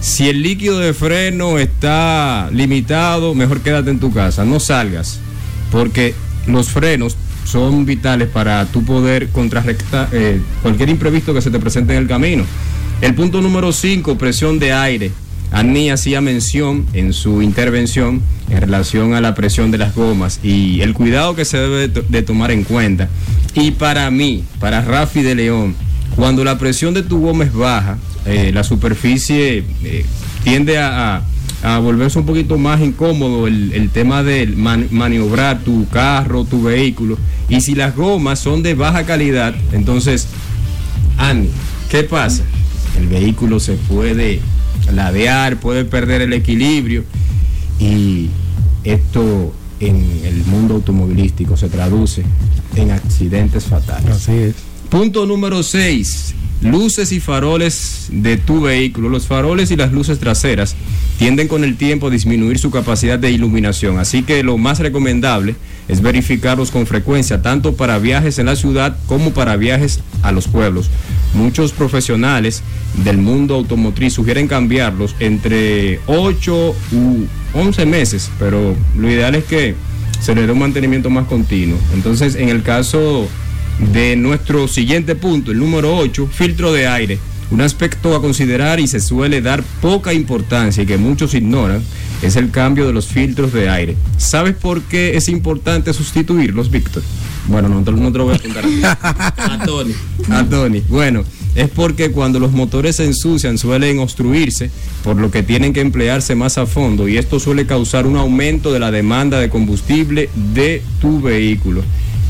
[0.01, 5.19] Si el líquido de freno está limitado, mejor quédate en tu casa, no salgas,
[5.71, 6.13] porque
[6.47, 11.93] los frenos son vitales para tu poder contrarrestar eh, cualquier imprevisto que se te presente
[11.93, 12.43] en el camino.
[13.01, 15.11] El punto número 5, presión de aire.
[15.51, 20.81] Annie hacía mención en su intervención en relación a la presión de las gomas y
[20.81, 23.09] el cuidado que se debe de, tomar en cuenta.
[23.55, 25.75] Y para mí, para Rafi de León,
[26.15, 30.05] cuando la presión de tu goma es baja, eh, la superficie eh,
[30.43, 31.23] tiende a,
[31.79, 37.17] volverse un poquito más incómodo el, tema de maniobrar tu carro, tu vehículo.
[37.49, 40.27] Y si las gomas son de baja calidad, entonces,
[41.17, 41.49] Annie,
[41.89, 42.43] ¿qué pasa?
[42.97, 44.39] El vehículo se puede
[44.93, 47.03] ladear, puede perder el equilibrio
[47.79, 48.29] y
[48.83, 52.23] esto en el mundo automovilístico se traduce
[52.75, 54.09] en accidentes fatales.
[54.09, 54.55] Así es.
[54.89, 56.35] Punto número 6.
[56.61, 59.09] Luces y faroles de tu vehículo.
[59.09, 60.75] Los faroles y las luces traseras
[61.17, 63.97] tienden con el tiempo a disminuir su capacidad de iluminación.
[63.97, 65.55] Así que lo más recomendable
[65.87, 70.47] es verificarlos con frecuencia, tanto para viajes en la ciudad como para viajes a los
[70.47, 70.89] pueblos.
[71.33, 72.61] Muchos profesionales
[73.03, 79.75] del mundo automotriz sugieren cambiarlos entre 8 u 11 meses, pero lo ideal es que
[80.19, 81.77] se le dé un mantenimiento más continuo.
[81.93, 83.27] Entonces, en el caso
[83.79, 87.19] de nuestro siguiente punto, el número 8, filtro de aire.
[87.51, 91.81] Un aspecto a considerar y se suele dar poca importancia y que muchos ignoran
[92.21, 93.95] es el cambio de los filtros de aire.
[94.17, 97.01] ¿Sabes por qué es importante sustituirlos, Víctor?
[97.47, 98.63] Bueno, no, te lo voy a contar
[99.37, 99.93] a Tony.
[100.29, 100.83] A Tony.
[100.87, 101.23] Bueno,
[101.55, 104.69] es porque cuando los motores se ensucian suelen obstruirse,
[105.03, 108.71] por lo que tienen que emplearse más a fondo y esto suele causar un aumento
[108.71, 111.81] de la demanda de combustible de tu vehículo.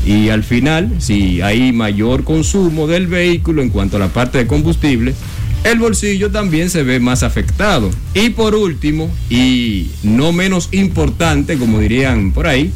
[0.06, 4.46] Y al final, si hay mayor consumo del vehículo en cuanto a la parte de
[4.46, 5.14] combustible,
[5.62, 7.90] el bolsillo también se ve más afectado.
[8.14, 12.72] Y por último, y no menos importante, como dirían por ahí,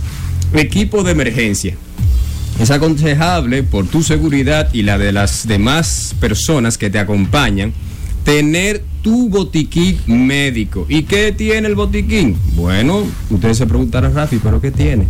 [0.52, 1.76] equipo de emergencia.
[2.60, 7.72] Es aconsejable por tu seguridad y la de las demás personas que te acompañan
[8.24, 10.86] tener tu botiquín médico.
[10.88, 12.36] ¿Y qué tiene el botiquín?
[12.54, 15.06] Bueno, ustedes se preguntarán, Rafi, ¿pero qué tiene?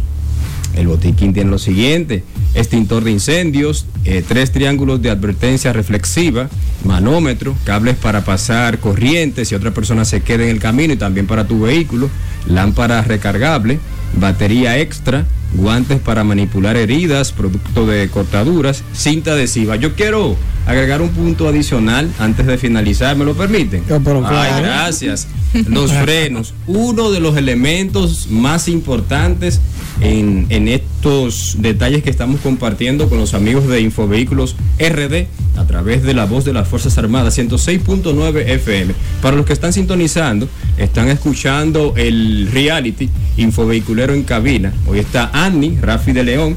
[0.77, 6.49] El botiquín tiene lo siguiente, extintor de incendios, eh, tres triángulos de advertencia reflexiva,
[6.85, 11.27] manómetro, cables para pasar corrientes si otra persona se queda en el camino y también
[11.27, 12.11] para tu vehículo,
[12.47, 13.79] lámpara recargable,
[14.18, 19.76] batería extra, guantes para manipular heridas, producto de cortaduras, cinta adhesiva.
[19.76, 20.36] Yo quiero
[20.66, 23.84] agregar un punto adicional antes de finalizar, ¿me lo permiten?
[24.26, 25.28] Ay, gracias.
[25.68, 29.61] Los frenos, uno de los elementos más importantes
[30.00, 35.26] en, en, estos detalles que estamos compartiendo con los amigos de Infovehículos RD
[35.57, 38.94] a través de la voz de las Fuerzas Armadas 106.9 FM.
[39.22, 44.72] Para los que están sintonizando, están escuchando el reality Infovehiculero en cabina.
[44.86, 46.57] Hoy está Annie, Rafi de León,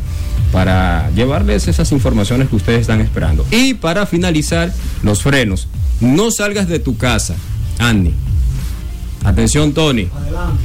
[0.51, 3.45] para llevarles esas informaciones que ustedes están esperando.
[3.51, 4.73] Y para finalizar,
[5.03, 5.67] los frenos.
[5.99, 7.35] No salgas de tu casa,
[7.79, 8.13] Annie
[9.27, 10.07] Atención, Tony.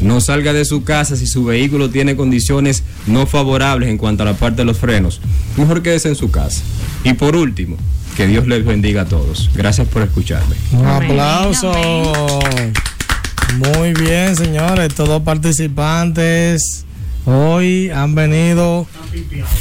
[0.01, 4.27] No salga de su casa si su vehículo tiene condiciones no favorables en cuanto a
[4.27, 5.21] la parte de los frenos.
[5.57, 6.63] Mejor quédese en su casa.
[7.03, 7.77] Y por último,
[8.17, 9.51] que Dios les bendiga a todos.
[9.55, 10.55] Gracias por escucharme.
[10.73, 11.73] Un aplauso.
[13.75, 14.95] Muy bien, señores.
[14.95, 16.85] Todos participantes
[17.25, 18.87] hoy han venido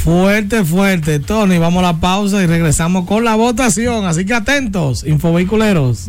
[0.04, 1.18] fuerte, fuerte.
[1.20, 4.06] Tony, vamos a la pausa y regresamos con la votación.
[4.06, 6.08] Así que atentos, infovehiculeros.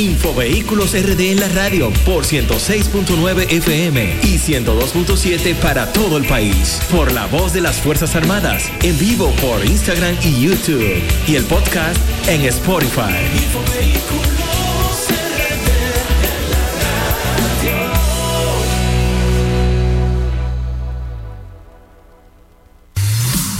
[0.00, 6.80] Infovehículos RD en la radio por 106.9 FM y 102.7 para todo el país.
[6.90, 8.72] Por la voz de las Fuerzas Armadas.
[8.82, 11.02] En vivo por Instagram y YouTube.
[11.28, 13.12] Y el podcast en Spotify.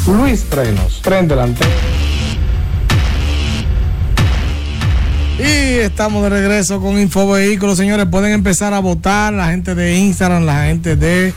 [0.06, 1.89] Luis Frenos, tren delantero.
[5.40, 8.06] Y estamos de regreso con Infovehículos, señores.
[8.10, 9.32] Pueden empezar a votar.
[9.32, 11.32] La gente de Instagram, la gente de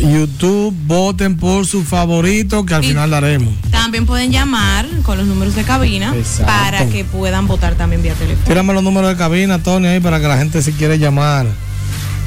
[0.00, 3.52] YouTube, voten por su favorito que al final daremos.
[3.70, 6.46] También pueden llamar con los números de cabina Exacto.
[6.46, 8.46] para que puedan votar también vía teléfono.
[8.46, 11.46] Tírame los números de cabina, Tony, ahí para que la gente si quiere llamar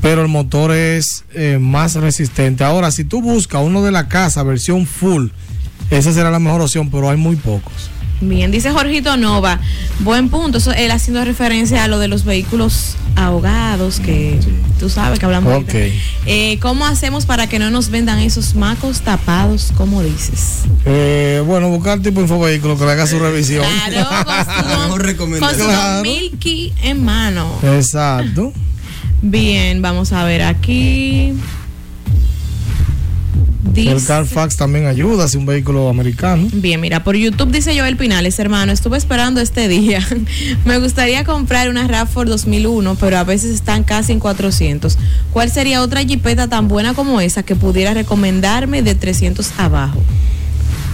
[0.01, 2.63] Pero el motor es eh, más resistente.
[2.63, 5.27] Ahora, si tú buscas uno de la casa, versión full,
[5.89, 7.89] esa será la mejor opción, pero hay muy pocos.
[8.29, 9.59] Bien, dice Jorgito Nova,
[9.99, 14.39] buen punto, eso, él haciendo referencia a lo de los vehículos ahogados, que
[14.79, 15.71] tú sabes que hablamos ahorita.
[15.71, 15.91] Ok.
[16.25, 20.61] Eh, ¿Cómo hacemos para que no nos vendan esos macos tapados, como dices?
[20.85, 23.65] Eh, bueno, buscar tipo infovehículo que le haga su revisión.
[25.39, 26.03] Con su Claro.
[26.03, 27.59] Milky en mano.
[27.61, 28.53] Exacto.
[29.21, 31.33] Bien, vamos a ver aquí.
[33.65, 36.47] El Dice- Carfax también ayuda si un vehículo americano.
[36.51, 40.05] Bien, mira, por YouTube dice Joel Pinales, hermano, estuve esperando este día.
[40.65, 44.97] Me gustaría comprar una RAV4 2001, pero a veces están casi en 400.
[45.31, 50.01] ¿Cuál sería otra jipeta tan buena como esa que pudiera recomendarme de 300 abajo?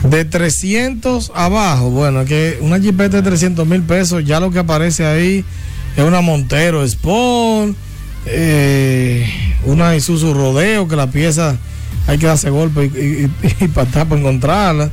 [0.10, 5.06] De 300 abajo, bueno, que una jipeta de 300 mil pesos, ya lo que aparece
[5.06, 5.44] ahí
[5.98, 7.76] es una Montero Sport,
[8.26, 9.28] eh,
[9.66, 11.58] una Isuzu Rodeo, que la pieza
[12.08, 14.90] hay que darse golpe y, y, y- para encontrarla.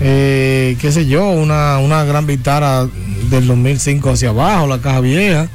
[0.00, 2.86] Eh, qué sé yo, una, una gran Vitara
[3.30, 5.48] del 2005 hacia abajo, la caja vieja.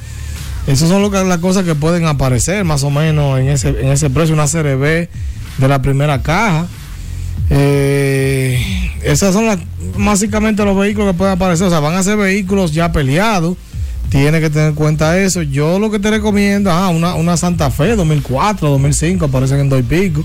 [0.67, 3.87] Esas son lo que- las cosas que pueden aparecer más o menos en ese, en
[3.89, 5.09] ese precio, una CRB
[5.57, 6.67] de la primera caja.
[7.49, 9.59] Eh, esas son las,
[9.97, 11.67] básicamente los vehículos que pueden aparecer.
[11.67, 13.57] O sea, van a ser vehículos ya peleados.
[14.09, 15.41] Tiene que tener en cuenta eso.
[15.41, 19.79] Yo lo que te recomiendo, ah, una, una Santa Fe 2004, 2005, aparecen en dos
[19.79, 20.23] y pico.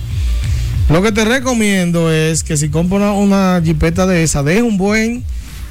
[0.89, 4.77] Lo que te recomiendo es que si compras una, una jipeta de esa, deje un
[4.77, 5.25] buen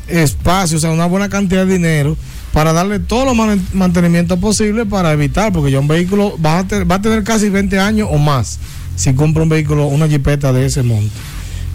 [0.07, 2.17] espacio, o sea, una buena cantidad de dinero
[2.53, 6.63] para darle todos los man- mantenimientos posibles para evitar, porque ya un vehículo va a,
[6.85, 8.59] va a tener casi 20 años o más
[8.95, 11.13] si compra un vehículo, una jipeta de ese monto.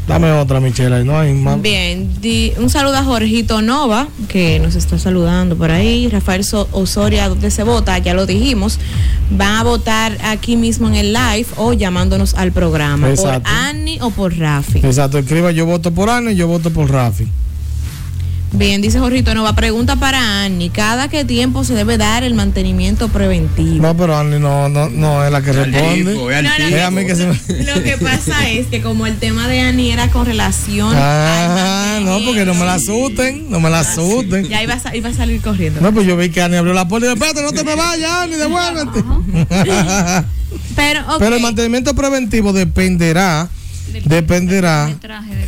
[0.06, 1.60] Dame otra, Michelle, ahí no hay más.
[1.62, 6.08] Bien, di- un saludo a Jorgito Nova, que nos está saludando por ahí.
[6.08, 8.78] Rafael So- Osoria, donde se vota, ya lo dijimos.
[9.30, 13.08] Van a votar aquí mismo en el live o llamándonos al programa.
[13.08, 13.48] Exacto.
[13.48, 14.80] Por Annie o por Rafi.
[14.80, 17.26] Exacto, escriba yo voto por y yo voto por Rafi.
[18.56, 20.70] Bien, dice Jorgito Nova, pregunta para Annie.
[20.70, 23.82] ¿Cada qué tiempo se debe dar el mantenimiento preventivo?
[23.82, 26.12] No, pero Andy no, no, no es la que responde.
[26.12, 26.80] tipo, es al es tipo.
[26.86, 27.34] a mí que se me...
[27.64, 32.20] Lo que pasa es que como el tema de Annie era con relación Ah, no,
[32.24, 34.44] porque no me la asusten, no me la asusten.
[34.48, 35.80] ya iba a, iba a salir corriendo.
[35.80, 37.74] No, pues yo vi que Ani abrió la puerta y dijo, espérate, no te me
[37.74, 39.02] vayas, Ani, devuélvete.
[40.76, 41.16] Pero, ok.
[41.18, 43.48] Pero el mantenimiento preventivo dependerá,
[44.04, 44.94] dependerá.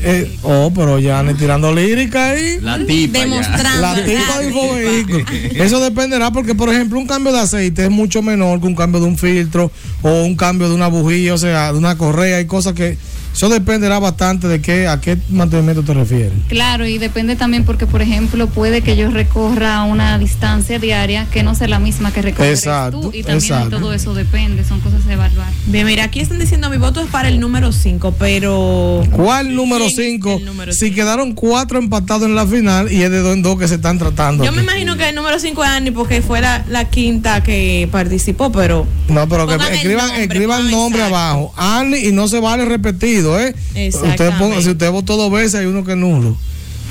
[0.03, 2.59] eh, oh, pero ya Ani tirando lírica ahí.
[2.61, 3.81] La tipa Demostrando.
[3.81, 5.25] La tipa de infovehículo.
[5.65, 9.01] Eso dependerá porque, por ejemplo, un cambio de aceite es mucho menor que un cambio
[9.01, 9.71] de un filtro
[10.03, 12.39] o un cambio de una bujía, o sea, de una correa.
[12.39, 12.97] Hay cosas que
[13.37, 16.33] Eso dependerá bastante de qué, a qué mantenimiento te refieres.
[16.49, 21.43] Claro, y depende también porque, por ejemplo, puede que yo recorra una distancia diaria que
[21.43, 23.09] no sea la misma que recorres Exacto, tú.
[23.13, 23.79] Y también exacto.
[23.79, 25.49] todo eso depende, son cosas de evaluar.
[25.67, 29.03] Bien, mira, aquí están diciendo mi voto es para el número 5, pero.
[29.13, 30.41] ¿Cuál número 5?
[30.73, 33.75] Si quedaron cuatro empatados en la final y es de dos en dos que se
[33.75, 34.45] están tratando.
[34.45, 37.89] Yo me imagino que el número 5 es Annie porque fue la, la quinta que
[37.93, 38.87] participó, pero.
[39.09, 41.53] No, pero que escriban, nombre, escriban nombre abajo.
[41.57, 43.55] Annie y no se vale repetido, ¿eh?
[43.89, 46.37] Usted ponga, si usted votó dos veces, hay uno que es nulo.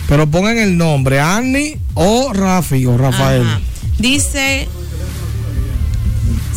[0.07, 3.43] Pero pongan el nombre, Annie o Rafi o Rafael.
[3.43, 3.61] Ajá.
[3.97, 4.67] Dice.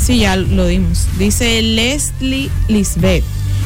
[0.00, 1.06] Sí, ya lo dimos.
[1.18, 3.24] Dice Leslie Lisbeth.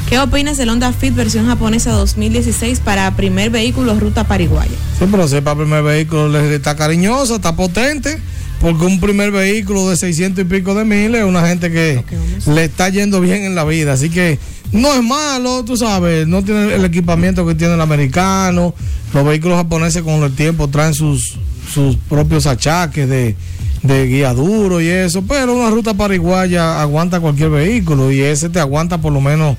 [0.08, 4.70] ¿Qué opinas del Honda Fit versión japonesa 2016 para primer vehículo ruta pariguaya?
[4.98, 8.18] Sí, pero si para primer vehículo, está cariñosa, está potente.
[8.60, 12.04] Porque un primer vehículo de 600 y pico de miles es una gente que
[12.46, 13.94] le está yendo bien en la vida.
[13.94, 14.38] Así que
[14.72, 18.74] no es malo, tú sabes, no tiene el equipamiento que tiene el americano.
[19.12, 21.36] Los vehículos japoneses con el tiempo traen sus,
[21.72, 23.36] sus propios achaques de,
[23.82, 25.22] de guía duro y eso.
[25.22, 29.56] Pero una ruta pariguaya aguanta cualquier vehículo y ese te aguanta por lo menos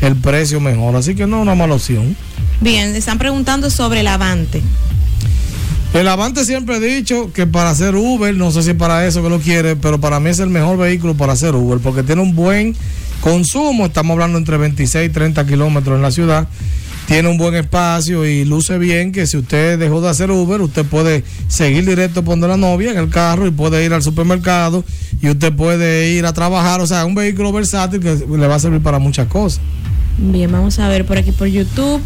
[0.00, 0.96] el precio mejor.
[0.96, 2.16] Así que no es una mala opción.
[2.60, 4.62] Bien, están preguntando sobre el Avante.
[5.94, 9.30] El Avante siempre he dicho que para hacer Uber, no sé si para eso que
[9.30, 12.34] lo quiere, pero para mí es el mejor vehículo para hacer Uber, porque tiene un
[12.34, 12.74] buen
[13.26, 16.46] consumo, estamos hablando entre 26 y 30 kilómetros en la ciudad,
[17.08, 20.86] tiene un buen espacio y luce bien que si usted dejó de hacer Uber, usted
[20.86, 24.84] puede seguir directo por donde la novia en el carro y puede ir al supermercado
[25.20, 28.60] y usted puede ir a trabajar, o sea, un vehículo versátil que le va a
[28.60, 29.60] servir para muchas cosas.
[30.18, 32.00] Bien, vamos a ver por aquí por YouTube.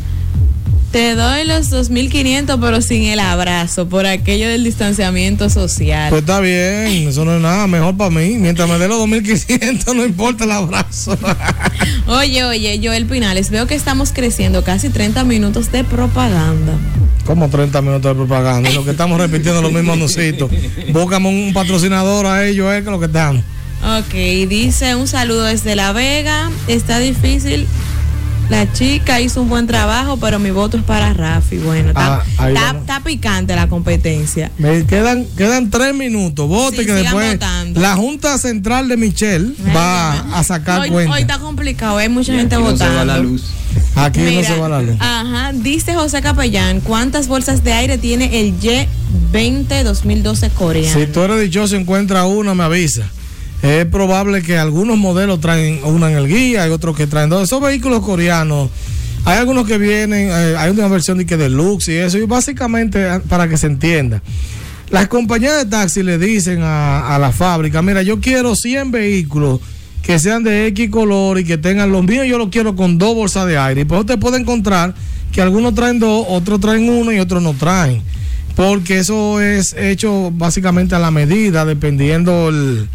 [0.90, 6.10] Te doy los 2.500, pero sin el abrazo, por aquello del distanciamiento social.
[6.10, 8.30] Pues está bien, eso no es nada, mejor para mí.
[8.38, 11.16] Mientras me dé los 2.500, no importa el abrazo.
[12.08, 16.72] Oye, oye, Joel Pinales, veo que estamos creciendo casi 30 minutos de propaganda.
[17.24, 18.70] Como 30 minutos de propaganda.
[18.70, 20.50] Lo que estamos repitiendo los mismos anuncios.
[20.92, 23.44] Búscame un patrocinador a ellos, es que lo que estamos.
[23.82, 24.12] Ok,
[24.48, 26.50] dice un saludo desde La Vega.
[26.66, 27.68] Está difícil.
[28.50, 31.58] La chica hizo un buen trabajo, pero mi voto es para Rafi.
[31.58, 34.50] Bueno, está, Ah, está- está picante la competencia.
[34.58, 36.48] Me quedan, quedan tres minutos.
[36.48, 37.80] Vote Sí, que después votando.
[37.80, 41.12] la Junta Central de Michelle va a sacar Hoy, cuenta.
[41.14, 42.96] hoy está complicado, hay mucha gente Aquí no se votando.
[42.98, 43.44] va la luz.
[43.94, 44.96] Aquí no Mira, se va la luz.
[44.98, 50.98] Ajá, dice José Capellán, ¿cuántas bolsas de aire tiene el Y20 2012 coreano?
[50.98, 53.02] Si tú eres dichoso y encuentras una, me avisa.
[53.62, 57.42] Es probable que algunos modelos traen una en el guía, hay otros que traen dos.
[57.42, 58.70] Esos vehículos coreanos,
[59.26, 63.04] hay algunos que vienen, eh, hay una versión de que deluxe y eso, y básicamente
[63.06, 64.22] ah, para que se entienda.
[64.88, 69.60] Las compañías de taxi le dicen a, la fábrica, mira, yo quiero 100 vehículos
[70.02, 73.14] que sean de X color y que tengan los míos, yo los quiero con dos
[73.14, 73.82] bolsas de aire.
[73.82, 74.94] Y pues usted puede encontrar
[75.30, 78.02] que algunos traen dos, otros traen uno y otros no traen.
[78.56, 82.88] Porque eso es hecho básicamente a la medida, dependiendo el,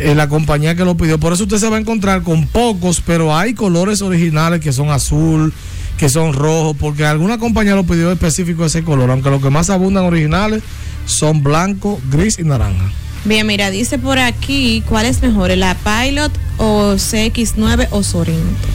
[0.00, 1.18] eh, la compañía que lo pidió.
[1.18, 4.90] Por eso usted se va a encontrar con pocos, pero hay colores originales que son
[4.90, 5.52] azul,
[5.98, 9.68] que son rojos, porque alguna compañía lo pidió específico ese color, aunque los que más
[9.68, 10.62] abundan originales
[11.04, 12.90] son blanco, gris y naranja.
[13.24, 18.68] Bien, mira, dice por aquí, ¿cuál es mejor, la Pilot o CX9 o Sorento?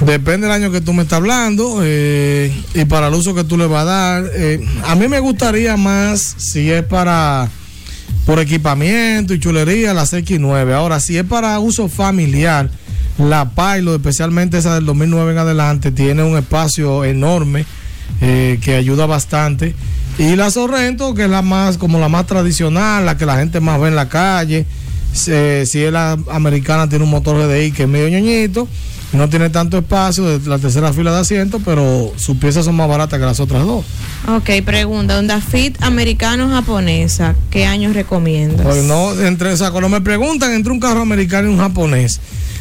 [0.00, 3.56] Depende del año que tú me estás hablando eh, y para el uso que tú
[3.56, 4.24] le vas a dar.
[4.34, 7.48] Eh, a mí me gustaría más si es para
[8.26, 10.72] por equipamiento y chulería la CX9.
[10.72, 12.70] Ahora, si es para uso familiar,
[13.18, 17.64] la Pilot, especialmente esa del 2009 en adelante, tiene un espacio enorme
[18.20, 19.74] eh, que ayuda bastante.
[20.18, 23.60] Y la Sorrento, que es la más, como la más tradicional, la que la gente
[23.60, 24.64] más ve en la calle.
[25.12, 28.66] Se- si es la americana, tiene un motor GDI que es medio ñoñito,
[29.12, 32.88] no tiene tanto espacio, de la tercera fila de asientos, pero sus piezas son más
[32.88, 33.84] baratas que las otras dos.
[34.28, 38.66] Ok, pregunta, Honda Fit americano o japonesa, ¿qué años recomiendas?
[38.66, 42.20] Pues no, entre, o sea, cuando me preguntan entre un carro americano y un japonés,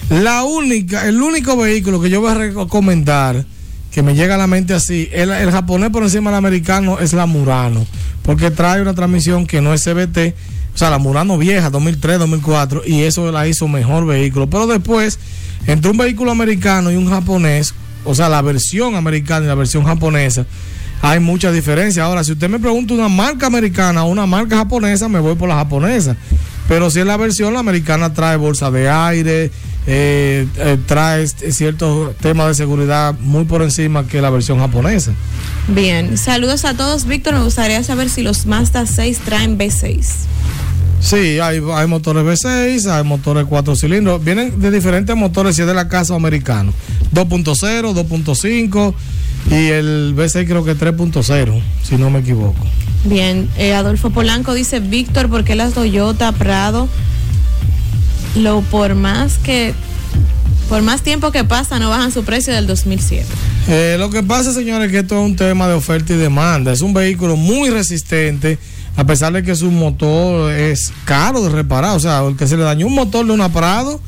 [0.09, 3.45] la única, el único vehículo que yo voy a recomendar,
[3.91, 7.13] que me llega a la mente así, el, el japonés por encima del americano es
[7.13, 7.85] la Murano,
[8.23, 10.35] porque trae una transmisión que no es CBT,
[10.74, 14.49] o sea, la Murano vieja, 2003, 2004, y eso la hizo mejor vehículo.
[14.49, 15.19] Pero después,
[15.67, 17.74] entre un vehículo americano y un japonés,
[18.05, 20.45] o sea, la versión americana y la versión japonesa,
[21.01, 22.03] hay mucha diferencia.
[22.05, 25.49] Ahora, si usted me pregunta una marca americana o una marca japonesa, me voy por
[25.49, 26.15] la japonesa.
[26.67, 29.51] Pero si es la versión, la americana trae bolsa de aire,
[29.86, 35.11] eh, eh, trae este- ciertos temas de seguridad muy por encima que la versión japonesa.
[35.67, 37.05] Bien, saludos a todos.
[37.05, 40.05] Víctor, me gustaría saber si los Mazda 6 traen V6.
[41.04, 44.24] Sí, hay, hay motores V6, hay motores 4 cilindros.
[44.24, 46.74] Vienen de diferentes motores, si es de la casa americano.
[47.14, 48.93] 2.0, 2.5
[49.51, 52.66] y el V6 creo que 3.0, si no me equivoco.
[53.04, 56.88] Bien, eh, Adolfo Polanco dice, Víctor, ¿por qué las Toyota Prado,
[58.36, 59.74] lo por más que,
[60.70, 63.26] por más tiempo que pasa, no bajan su precio del 2007?
[63.68, 66.72] Eh, lo que pasa, señores, es que esto es un tema de oferta y demanda.
[66.72, 68.58] Es un vehículo muy resistente,
[68.95, 71.95] a pesar de que su motor es caro de reparar.
[71.95, 73.99] O sea, el que se le dañó un motor de una Prado,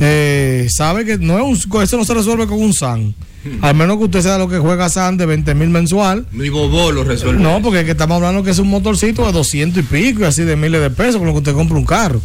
[0.00, 3.14] eh, sabe que no es un, eso no se resuelve con un SAN.
[3.60, 6.26] Al menos que usted sea lo que juega SAN de 20 mil mensual.
[6.32, 7.42] Mi bobo lo resuelve.
[7.42, 10.24] No, porque es que estamos hablando que es un motorcito de 200 y pico y
[10.24, 12.20] así de miles de pesos con lo que usted compra un carro.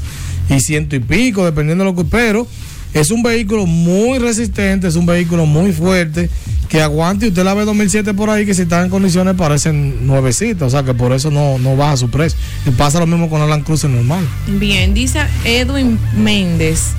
[0.50, 2.06] Y ciento y pico, dependiendo de lo que.
[2.06, 2.48] Pero
[2.94, 6.30] es un vehículo muy resistente, es un vehículo muy fuerte
[6.70, 7.28] que aguante.
[7.28, 10.84] Usted la ve 2007 por ahí que si está en condiciones parecen nuevecitas, o sea
[10.84, 12.40] que por eso no, no baja su precio.
[12.66, 14.26] Y pasa lo mismo con el Land Cruiser normal.
[14.48, 16.94] Bien, dice Edwin Méndez.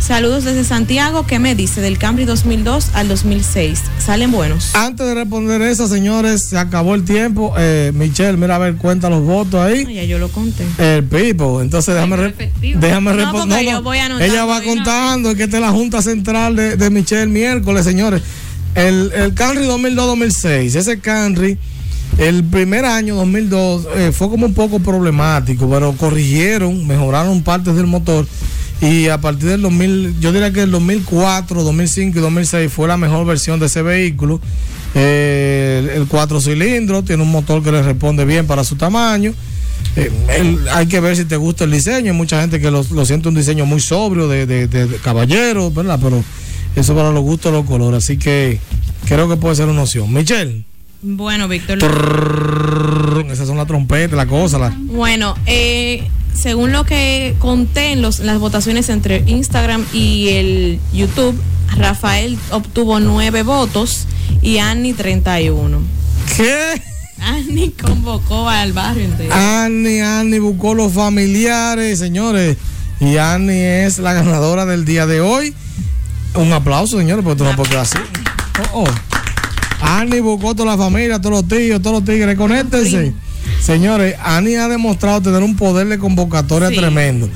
[0.00, 1.26] Saludos desde Santiago.
[1.26, 3.82] ¿Qué me dice del Camry 2002 al 2006?
[3.98, 4.74] ¿Salen buenos?
[4.74, 7.52] Antes de responder eso, señores, se acabó el tiempo.
[7.58, 9.92] Eh, Michelle, mira a ver, cuenta los votos ahí.
[9.94, 10.64] ya yo lo conté.
[10.78, 11.60] El Pipo.
[11.60, 12.34] Entonces déjame, re-
[12.76, 13.60] déjame No, responder.
[14.20, 18.22] ella va contando que esta es la Junta Central de, de Michelle miércoles, señores.
[18.74, 21.58] El, el Camry 2002-2006, ese Camry,
[22.18, 27.86] el primer año 2002 eh, fue como un poco problemático, pero corrigieron, mejoraron partes del
[27.86, 28.26] motor.
[28.80, 32.96] Y a partir del 2000, yo diría que el 2004, 2005 y 2006 fue la
[32.96, 34.40] mejor versión de ese vehículo.
[34.94, 39.34] Eh, el, el cuatro cilindros tiene un motor que le responde bien para su tamaño.
[39.96, 42.12] Eh, el- hay que ver si te gusta el diseño.
[42.12, 44.96] Hay mucha gente que lo, lo siente un diseño muy sobrio de, de- de- de
[44.98, 45.98] caballero, ¿verdad?
[46.02, 46.22] Pero
[46.76, 48.04] eso para los gustos, los colores.
[48.04, 48.60] Así que
[49.08, 50.12] creo que puede ser una opción.
[50.12, 50.64] Michelle,
[51.02, 51.78] Bueno, Víctor.
[53.30, 54.58] esas son las trompetas, la cosa.
[54.58, 54.72] La...
[54.78, 56.08] Bueno, eh,
[56.40, 61.38] según lo que conté en los, las votaciones entre Instagram y el YouTube,
[61.76, 64.06] Rafael obtuvo nueve votos
[64.40, 65.80] y Annie 31.
[66.36, 66.80] ¿Qué?
[67.20, 69.34] Annie convocó al barrio entero.
[69.34, 72.56] Annie, Annie buscó los familiares, señores.
[73.00, 75.54] Y Annie es la ganadora del día de hoy.
[76.34, 77.98] Un aplauso, señores, porque tú no puedes quedar así.
[78.72, 78.86] Oh, oh.
[79.80, 83.12] Annie buscó toda la familia, todos los tíos, todos los tigres, conéctense.
[83.60, 86.76] Señores, Annie ha demostrado tener un poder de convocatoria Sí.
[86.76, 87.28] tremendo.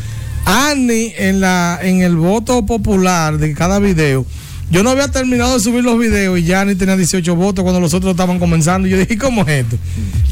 [0.45, 4.27] Annie, en, la, en el voto popular de cada video,
[4.71, 7.81] yo no había terminado de subir los videos y ya Annie tenía 18 votos cuando
[7.81, 8.89] los otros estaban comenzando.
[8.89, 9.77] Y yo dije, ¿cómo es esto?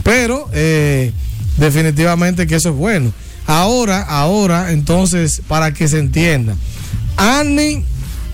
[0.02, 1.12] Pero eh,
[1.58, 3.12] definitivamente que eso es bueno.
[3.46, 6.54] Ahora, ahora, entonces, para que se entienda,
[7.16, 7.84] Annie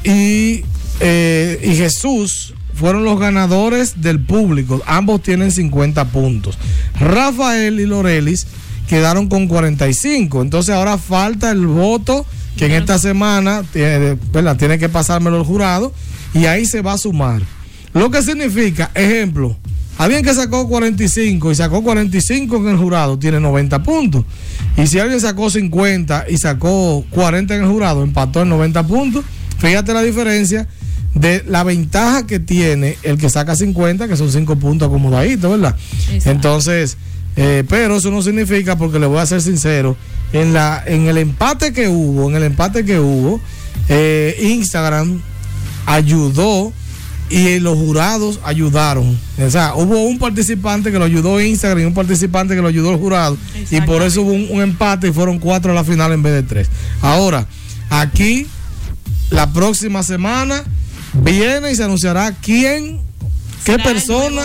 [0.05, 0.62] y,
[1.01, 4.83] eh, y Jesús fueron los ganadores del público.
[4.87, 6.59] Ambos tienen 50 puntos.
[7.01, 8.47] Rafael y Lorelis
[8.89, 10.43] quedaron con 45.
[10.43, 14.57] Entonces ahora falta el voto que en esta semana tiene, ¿verdad?
[14.57, 15.93] tiene que pasármelo el jurado
[16.35, 17.43] y ahí se va a sumar.
[17.93, 19.57] Lo que significa, ejemplo,
[19.99, 24.24] alguien que sacó 45 y sacó 45 en el jurado tiene 90 puntos.
[24.77, 29.24] Y si alguien sacó 50 y sacó 40 en el jurado, empató en 90 puntos.
[29.59, 30.68] Fíjate la diferencia
[31.17, 35.75] de la ventaja que tiene el que saca 50, que son 5 puntos acomodaditos, ¿verdad?
[36.27, 36.99] Entonces,
[37.37, 39.97] eh, pero eso no significa, porque le voy a ser sincero,
[40.33, 43.41] en, la, en el empate que hubo, en el empate que hubo,
[43.89, 45.23] eh, Instagram
[45.87, 46.73] ayudó
[47.31, 49.19] y los jurados ayudaron.
[49.39, 52.93] O sea, hubo un participante que lo ayudó Instagram y un participante que lo ayudó
[52.93, 53.39] el jurado.
[53.71, 56.35] Y por eso hubo un, un empate y fueron cuatro a la final en vez
[56.35, 56.69] de tres.
[57.01, 57.47] Ahora,
[57.89, 58.47] aquí,
[59.31, 60.62] la próxima semana,
[61.23, 63.01] viene y se anunciará quién,
[63.64, 64.43] qué persona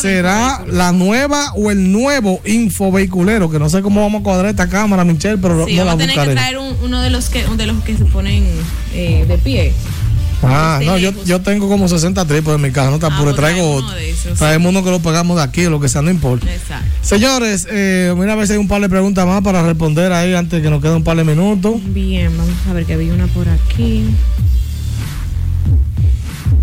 [0.00, 3.50] será la nueva o el nuevo infovehiculero.
[3.50, 5.96] Que no sé cómo vamos a cuadrar esta cámara, Michelle, pero Sí, no la a
[5.96, 6.34] tener que buscaré.
[6.34, 8.44] traer un- uno de los que de los que se ponen
[8.94, 9.72] eh, de pie.
[10.42, 13.34] Ah, Este no, yo, yo tengo como 60 trípodes en mi casa, no te apures,
[13.34, 16.02] pues traigo uno de esos, Traemos uno que lo pagamos de aquí lo que sea,
[16.02, 16.46] no importa.
[16.52, 16.84] Exacto.
[17.00, 20.34] Señores, eh, mira a ver si hay un par de preguntas más para responder ahí
[20.34, 21.76] antes que nos quede un par de minutos.
[21.86, 24.04] Bien, vamos a ver que había una por aquí.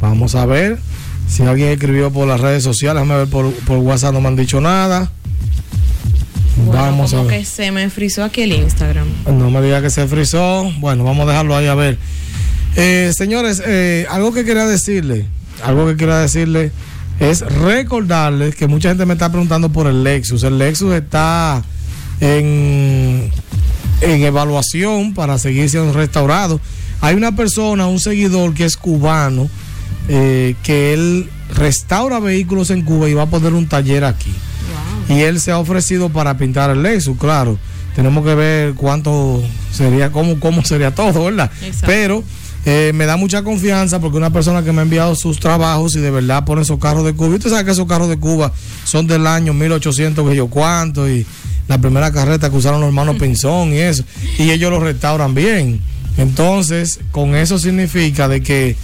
[0.04, 0.80] Vamos a ver
[1.30, 3.02] si alguien escribió por las redes sociales.
[3.02, 5.10] Déjame ver por, por WhatsApp, no me han dicho nada.
[6.58, 7.40] Bueno, vamos a ver.
[7.40, 9.08] que se me frizó aquí el Instagram.
[9.26, 10.70] No me diga que se frizó.
[10.80, 11.98] Bueno, vamos a dejarlo ahí a ver.
[12.76, 15.26] Eh, señores, eh, algo que quería decirle,
[15.64, 16.74] algo que quería decirle
[17.22, 20.44] es recordarles que mucha gente me está preguntando por el Lexus.
[20.44, 21.64] El Lexus está
[22.20, 23.32] en,
[24.02, 26.60] en evaluación para seguir siendo restaurado.
[27.00, 29.50] Hay una persona, un seguidor que es cubano,
[30.08, 34.34] eh, que él restaura vehículos en Cuba y va a poner un taller aquí.
[35.10, 37.58] Y él se ha ofrecido para pintar el Lexus, claro.
[37.96, 41.52] tenemos que ver cuánto sería, cómo, cómo sería todo, ¿verdad?
[41.62, 41.88] Exacto.
[41.88, 42.24] Pero
[42.66, 46.00] eh, me da mucha confianza porque una persona que me ha enviado sus trabajos y
[46.00, 47.32] de verdad pone esos carros de Cuba.
[47.32, 48.54] Y usted sabe que esos carros de Cuba
[48.86, 51.26] son del año 1800, que yo cuánto, y
[51.68, 54.04] la primera carreta que usaron los hermanos Pinzón y eso.
[54.38, 55.82] Y ellos lo restauran bien.
[56.18, 58.78] Entonces, con eso significa de que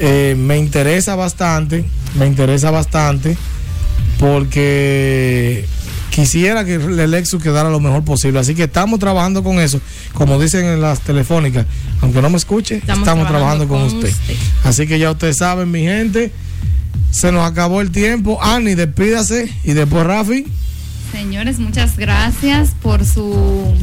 [0.00, 1.84] eh, me interesa bastante,
[2.18, 3.36] me interesa bastante
[4.18, 5.66] porque
[6.10, 8.40] quisiera que el Lexus quedara lo mejor posible.
[8.40, 9.80] Así que estamos trabajando con eso.
[10.14, 11.66] Como dicen en las telefónicas,
[12.00, 14.10] aunque no me escuche, estamos, trabajando, con, usted.
[14.64, 16.32] Así que ya ustedes saben, mi gente,
[17.10, 18.42] se nos acabó el tiempo.
[18.42, 20.46] Ani, despídase y después Rafi.
[21.12, 23.74] Señores, muchas gracias por su,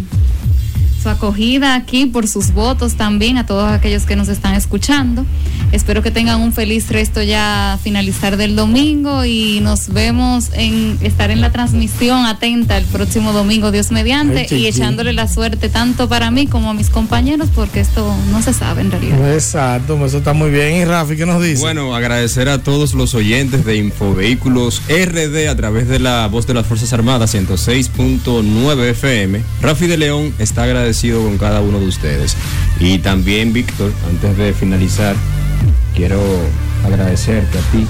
[1.08, 5.26] su acogida aquí, por sus votos también a todos aquellos que nos están escuchando.
[5.72, 10.98] Espero que tengan un feliz resto ya a finalizar del domingo y nos vemos en
[11.02, 15.70] estar en la transmisión atenta el próximo domingo, Dios mediante, Ay, y echándole la suerte
[15.70, 19.34] tanto para mí como a mis compañeros, porque esto no se sabe en realidad.
[19.34, 20.76] Exacto, eso está muy bien.
[20.76, 21.62] Y Rafi, ¿qué nos dice?
[21.62, 26.54] Bueno, agradecer a todos los oyentes de Infovehículos RD a través de la voz de
[26.54, 29.42] las Fuerzas Armadas 106.9 FM.
[29.62, 32.36] Rafi de León está agradecido con cada uno de ustedes.
[32.80, 35.16] Y también, Víctor, antes de finalizar,
[35.96, 36.20] quiero
[36.86, 37.86] agradecerte a ti,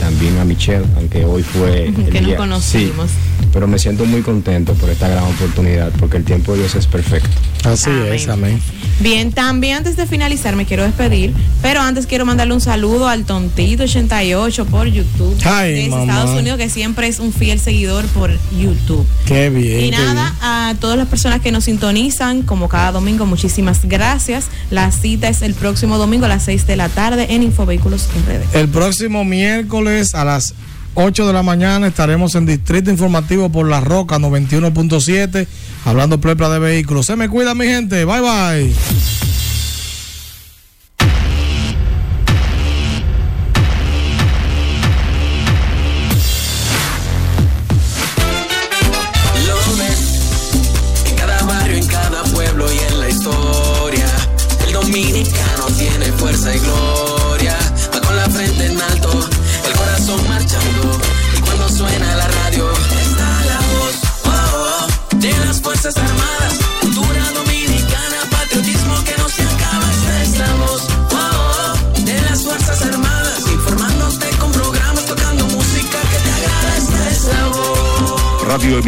[0.00, 3.10] también a Michelle, aunque hoy fue el Que nos día- conocimos.
[3.10, 3.16] Sí,
[3.52, 6.86] pero me siento muy contento por esta gran oportunidad, porque el tiempo de Dios es
[6.86, 7.30] perfecto.
[7.64, 8.60] Así es, amén.
[9.00, 13.24] Bien, también antes de finalizar me quiero despedir, pero antes quiero mandarle un saludo al
[13.24, 16.02] Tontito 88 por YouTube Ay, desde mamá.
[16.02, 19.06] Estados Unidos que siempre es un fiel seguidor por YouTube.
[19.24, 19.84] Qué bien.
[19.86, 24.46] Y nada, a todas las personas que nos sintonizan, como cada domingo, muchísimas gracias.
[24.70, 28.07] La cita es el próximo domingo a las 6 de la tarde en Infovehículos
[28.52, 30.54] El próximo miércoles a las
[30.94, 35.46] 8 de la mañana estaremos en Distrito Informativo por La Roca 91.7
[35.84, 37.06] hablando plepla de vehículos.
[37.06, 38.04] Se me cuida mi gente.
[38.04, 39.27] Bye bye.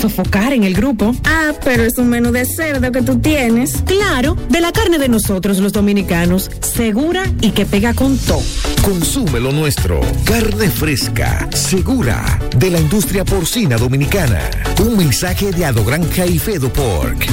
[0.00, 1.14] sofocar en el grupo.
[1.24, 3.82] Ah, pero es un menú de cerdo que tú tienes.
[3.84, 8.42] Claro, de la carne de nosotros los dominicanos, segura y que pega con todo.
[8.82, 10.00] Consume lo nuestro.
[10.24, 14.40] Carne fresca, segura, de la industria porcina dominicana.
[14.80, 17.26] Un mensaje de Adogranja y Fedo Pork.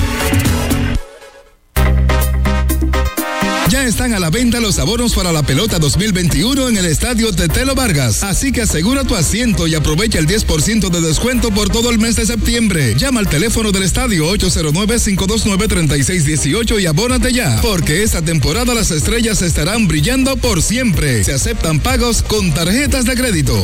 [3.88, 8.22] Están a la venta los abonos para la pelota 2021 en el estadio Tetelo Vargas.
[8.22, 12.18] Así que asegura tu asiento y aprovecha el 10% de descuento por todo el mes
[12.18, 12.96] de septiembre.
[12.98, 17.62] Llama al teléfono del estadio 809-529-3618 y abónate ya.
[17.62, 21.24] Porque esta temporada las estrellas estarán brillando por siempre.
[21.24, 23.64] Se aceptan pagos con tarjetas de crédito.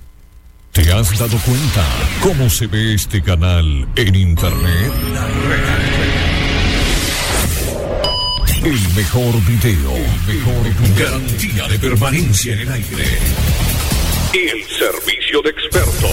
[0.71, 1.85] ¿Te has dado cuenta
[2.21, 4.93] cómo se ve este canal en Internet?
[8.63, 13.19] El mejor video, el mejor garantía de permanencia en el aire.
[14.33, 16.09] El servicio de expertos.